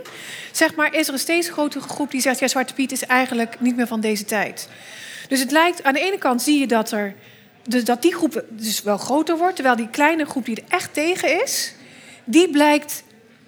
[0.55, 3.59] zeg maar, is er een steeds grotere groep die zegt: ja, Zwarte Piet is eigenlijk
[3.59, 4.69] niet meer van deze tijd.
[5.27, 7.15] Dus het lijkt, aan de ene kant zie je dat, er,
[7.67, 10.93] dus dat die groep dus wel groter wordt, terwijl die kleine groep die er echt
[10.93, 11.73] tegen is,
[12.23, 13.03] die blijkt,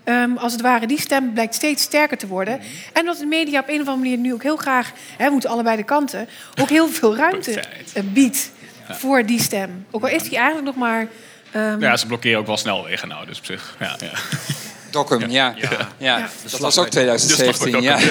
[0.05, 2.59] ehm, als het ware, die stem blijkt steeds sterker te worden.
[2.93, 5.49] En dat de media op een of andere manier nu ook heel graag, hè, moeten
[5.49, 6.27] allebei de kanten,
[6.61, 7.51] ook heel veel ruimte
[7.93, 8.51] eh, biedt
[8.89, 9.85] voor die stem.
[9.91, 11.07] Ook al is die eigenlijk nog maar.
[11.51, 13.75] ehm, Ja, ze blokkeren ook wel snelwegen nou, dus op zich.
[13.79, 14.11] Ja, ja.
[14.91, 15.53] Dokkum, ja.
[15.57, 15.89] ja.
[15.97, 16.29] Ja.
[16.51, 17.97] Dat was ook 2017, ja.
[17.99, 18.03] Eh,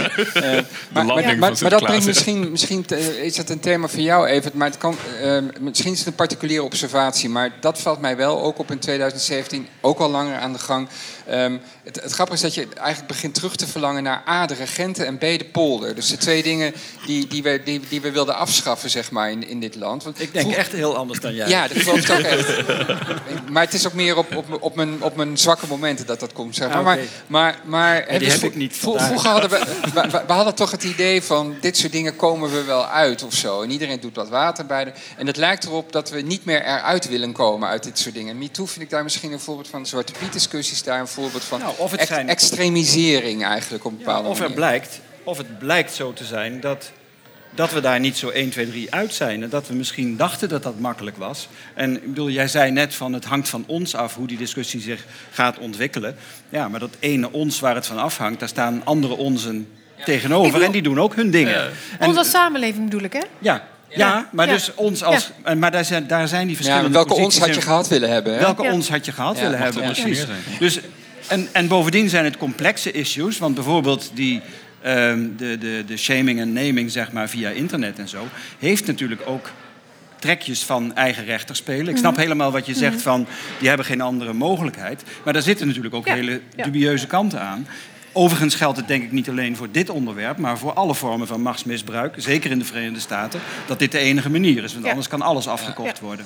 [0.42, 2.08] maar, maar, landing maar, van maar dat brengt ja.
[2.08, 5.92] misschien, misschien te- is het een thema voor jou even, maar het kan, eh, misschien
[5.92, 9.98] is het een particuliere observatie, maar dat valt mij wel ook op in 2017, ook
[9.98, 10.88] al langer aan de gang.
[11.26, 14.54] Ehm, het, het grappige is dat je eigenlijk begint terug te verlangen naar A, de
[14.54, 15.94] regenten en B, de polder.
[15.94, 16.74] Dus de twee dingen
[17.06, 20.02] die, die, we, die, die we wilden afschaffen, zeg maar, in, in dit land.
[20.04, 21.48] Want Ik denk vroeg- echt heel anders dan jij.
[21.48, 22.52] Ja, dat geloof ik ook echt.
[23.50, 26.32] Maar het is ook meer op, op, op, mijn, op mijn zwakke momenten dat dat
[26.32, 26.54] komt.
[26.54, 26.76] Zeg maar.
[26.76, 28.76] Ah, maar, maar, maar die dus heb ik niet.
[28.76, 29.60] Vroeger hadden we,
[30.26, 33.62] we, hadden toch het idee van dit soort dingen komen we wel uit of zo.
[33.62, 34.84] En iedereen doet wat water bij.
[34.84, 38.14] De, en het lijkt erop dat we niet meer eruit willen komen uit dit soort
[38.14, 38.38] dingen.
[38.38, 39.86] MeToo vind ik daar misschien een voorbeeld van.
[39.86, 41.58] Zwarte Piet discussies daar een voorbeeld van.
[41.58, 44.56] Nou, of het Ex- zijn- Extremisering eigenlijk op een Ja, bepaalde of, er manier.
[44.56, 46.90] blijkt, of het blijkt zo te zijn dat,
[47.54, 49.42] dat we daar niet zo 1, 2, 3 uit zijn.
[49.42, 51.48] En dat we misschien dachten dat dat makkelijk was.
[51.74, 54.80] En ik bedoel, jij zei net van het hangt van ons af hoe die discussie
[54.80, 56.16] zich gaat ontwikkelen.
[56.48, 59.68] Ja, maar dat ene ons waar het van afhangt, daar staan andere onzen
[60.04, 60.50] tegenover.
[60.52, 61.70] bedoel- En die doen ook hun dingen.
[61.98, 63.22] En- Ons als samenleving bedoel ik, hè?
[63.38, 64.52] ja, ja, maar Ja.
[64.52, 65.30] dus ons als.
[65.58, 66.88] Maar daar zijn, daar zijn die Ja, verschillende.
[66.88, 68.32] maar welke ons had je en- gehad willen hebben?
[68.34, 68.40] Hè?
[68.40, 68.72] Welke Ja.
[68.72, 70.24] ons had je gehad Ja, willen hebben, precies.
[70.58, 70.80] Dus,
[71.28, 73.38] en, en bovendien zijn het complexe issues.
[73.38, 74.40] Want bijvoorbeeld die,
[74.82, 78.28] ehm, de, de, de shaming en naming zeg maar, via internet en zo...
[78.58, 79.50] heeft natuurlijk ook
[80.18, 81.88] trekjes van eigen rechter spelen.
[81.88, 83.26] Ik snap helemaal wat je zegt van...
[83.58, 85.02] die hebben geen andere mogelijkheid.
[85.24, 86.64] Maar daar zitten natuurlijk ook Ja, hele ja.
[86.64, 87.66] dubieuze kanten aan.
[88.12, 90.38] Overigens geldt het denk ik niet alleen voor dit onderwerp...
[90.38, 93.40] maar voor alle vormen van machtsmisbruik, zeker in de Verenigde Staten...
[93.66, 94.90] dat dit de enige manier is, want Ja.
[94.90, 96.04] anders kan alles afgekocht Ja.
[96.04, 96.24] worden.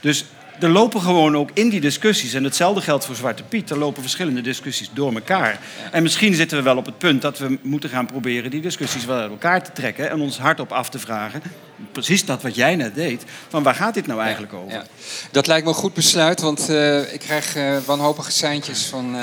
[0.00, 0.24] Dus
[0.60, 2.34] er lopen gewoon ook in die discussies...
[2.34, 3.70] en hetzelfde geldt voor Zwarte Piet...
[3.70, 5.58] er lopen verschillende discussies door elkaar.
[5.90, 8.50] En misschien zitten we wel op het punt dat we moeten gaan proberen...
[8.50, 10.10] die discussies wel uit elkaar te trekken...
[10.10, 11.42] en ons hardop af te vragen...
[11.92, 13.24] precies dat wat jij net deed...
[13.48, 14.72] van waar gaat dit nou eigenlijk over?
[14.72, 14.84] Ja.
[15.30, 19.16] Dat lijkt me een goed besluit, want eh, ik krijg eh, wanhopige seintjes van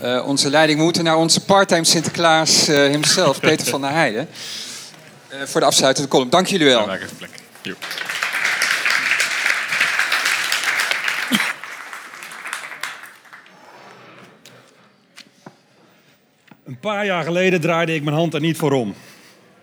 [0.00, 0.78] eh, eh, onze leiding.
[0.78, 4.28] We moeten naar onze parttime Sinterklaas eh himself, Peter van der Heijden.
[5.28, 6.30] eh, voor de afsluitende column.
[6.30, 6.78] Dank jullie wel.
[6.78, 7.30] Dan maak ik even plek.
[7.62, 7.74] Jo.
[16.70, 18.94] Een paar jaar geleden draaide ik mijn hand er niet voor om.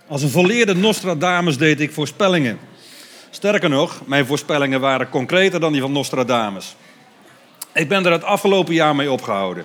[0.08, 2.60] Als een volleerde Nostradamus deed ik voorspellingen.
[3.30, 6.76] Sterker nog, mijn voorspellingen waren concreter dan die van Nostradamus.
[7.74, 9.64] Ik ben er het afgelopen jaar mee opgehouden.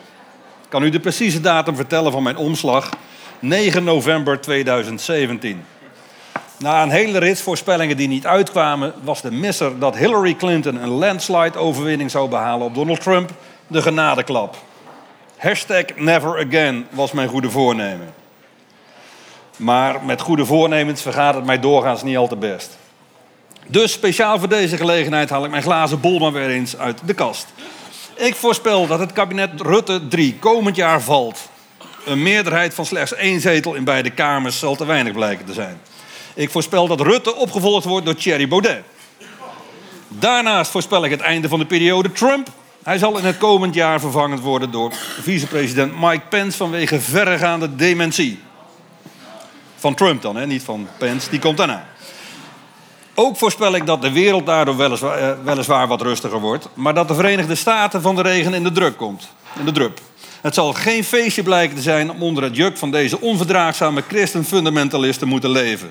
[0.63, 2.91] Ik kan u de precieze datum vertellen van mijn omslag.
[3.39, 5.65] 9 november 2017.
[6.59, 10.89] Na een hele rits voorspellingen die niet uitkwamen, was de misser dat Hillary Clinton een
[10.89, 13.31] landslide-overwinning zou behalen op Donald Trump
[13.67, 14.57] de genadeklap.
[15.43, 18.15] Hashtag never again was mijn goede voornemen.
[19.57, 22.79] Maar met goede voornemens vergaat het mij doorgaans niet al te best.
[23.67, 27.15] Dus speciaal voor deze gelegenheid haal ik mijn glazen bol maar weer eens uit de
[27.15, 27.47] kast.
[28.15, 31.49] Ik voorspel dat het kabinet Rutte 3 komend jaar valt.
[32.05, 35.81] Een meerderheid van slechts één zetel in beide kamers zal te weinig blijken te zijn.
[36.35, 38.83] Ik voorspel dat Rutte opgevolgd wordt door Thierry Baudet.
[40.09, 42.49] Daarnaast voorspel ik het einde van de periode Trump.
[42.83, 48.41] Hij zal in het komend jaar vervangen worden door vicepresident Mike Pence vanwege verregaande dementie.
[49.77, 50.47] Van Trump dan, hè?
[50.47, 51.87] niet van Pence, die komt daarna.
[53.15, 57.09] Ook voorspel ik dat de wereld daardoor weliswaar, eh, weliswaar wat rustiger wordt, maar dat
[57.09, 59.29] de Verenigde Staten van de regen in de druk komt.
[59.59, 60.01] In de drup.
[60.41, 65.29] Het zal geen feestje blijken te zijn om onder het juk van deze onverdraagzame christenfundamentalisten
[65.29, 65.91] moeten leven.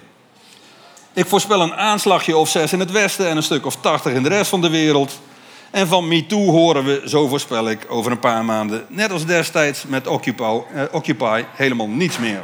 [1.14, 4.24] Ik voorspel een aanslagje of zes in het westen en een stuk of tachtig in
[4.24, 5.20] de rest van de wereld.
[5.72, 9.86] En van MeToo horen we, zo voorspel ik, over een paar maanden, net als destijds
[9.88, 12.44] met Occupy, eh, Occupy helemaal niets meer.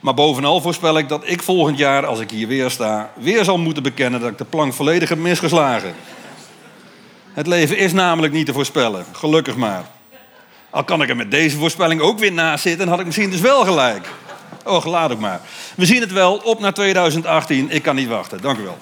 [0.00, 3.58] Maar bovenal voorspel ik dat ik volgend jaar, als ik hier weer sta, weer zal
[3.58, 5.94] moeten bekennen dat ik de plank volledig heb misgeslagen.
[7.32, 9.84] Het leven is namelijk niet te voorspellen, gelukkig maar.
[10.70, 13.40] Al kan ik er met deze voorspelling ook weer naast zitten, had ik misschien dus
[13.40, 14.08] wel gelijk.
[14.64, 15.40] Och, laat ook maar.
[15.74, 17.70] We zien het wel, op naar 2018.
[17.70, 18.40] Ik kan niet wachten.
[18.40, 18.78] Dank u wel.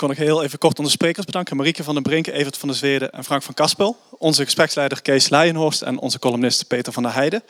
[0.00, 1.56] Ik wil nog heel even kort onze sprekers bedanken.
[1.56, 3.96] Marieke van den Brink, Evert van der Zweden en Frank van Kaspel.
[4.18, 7.42] Onze gespreksleider Kees Leijenhorst en onze columnist Peter van der Heijden.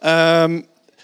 [0.00, 0.60] Ehm,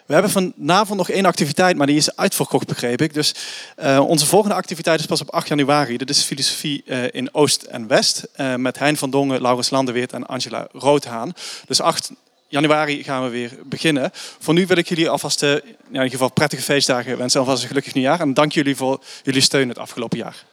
[0.06, 3.14] we hebben vanavond nog één activiteit, maar die is uitverkocht, begreep ik.
[3.14, 3.34] Dus
[3.82, 5.96] uh, onze volgende activiteit is pas op 8 januari.
[5.96, 8.28] Dat is filosofie uh, in Oost en West.
[8.36, 11.32] Uh, met Hein van Dongen, Laurens Landeweert en Angela Roodhaan.
[11.66, 12.10] Dus 8
[12.46, 14.10] januari gaan we weer beginnen.
[14.38, 15.62] Voor nu wil ik jullie alvast in
[15.92, 17.40] ieder geval prettige feestdagen wensen.
[17.40, 18.20] Alvast een gelukkig nieuwjaar.
[18.20, 20.44] En dank jullie voor jullie steun het afgelopen jaar.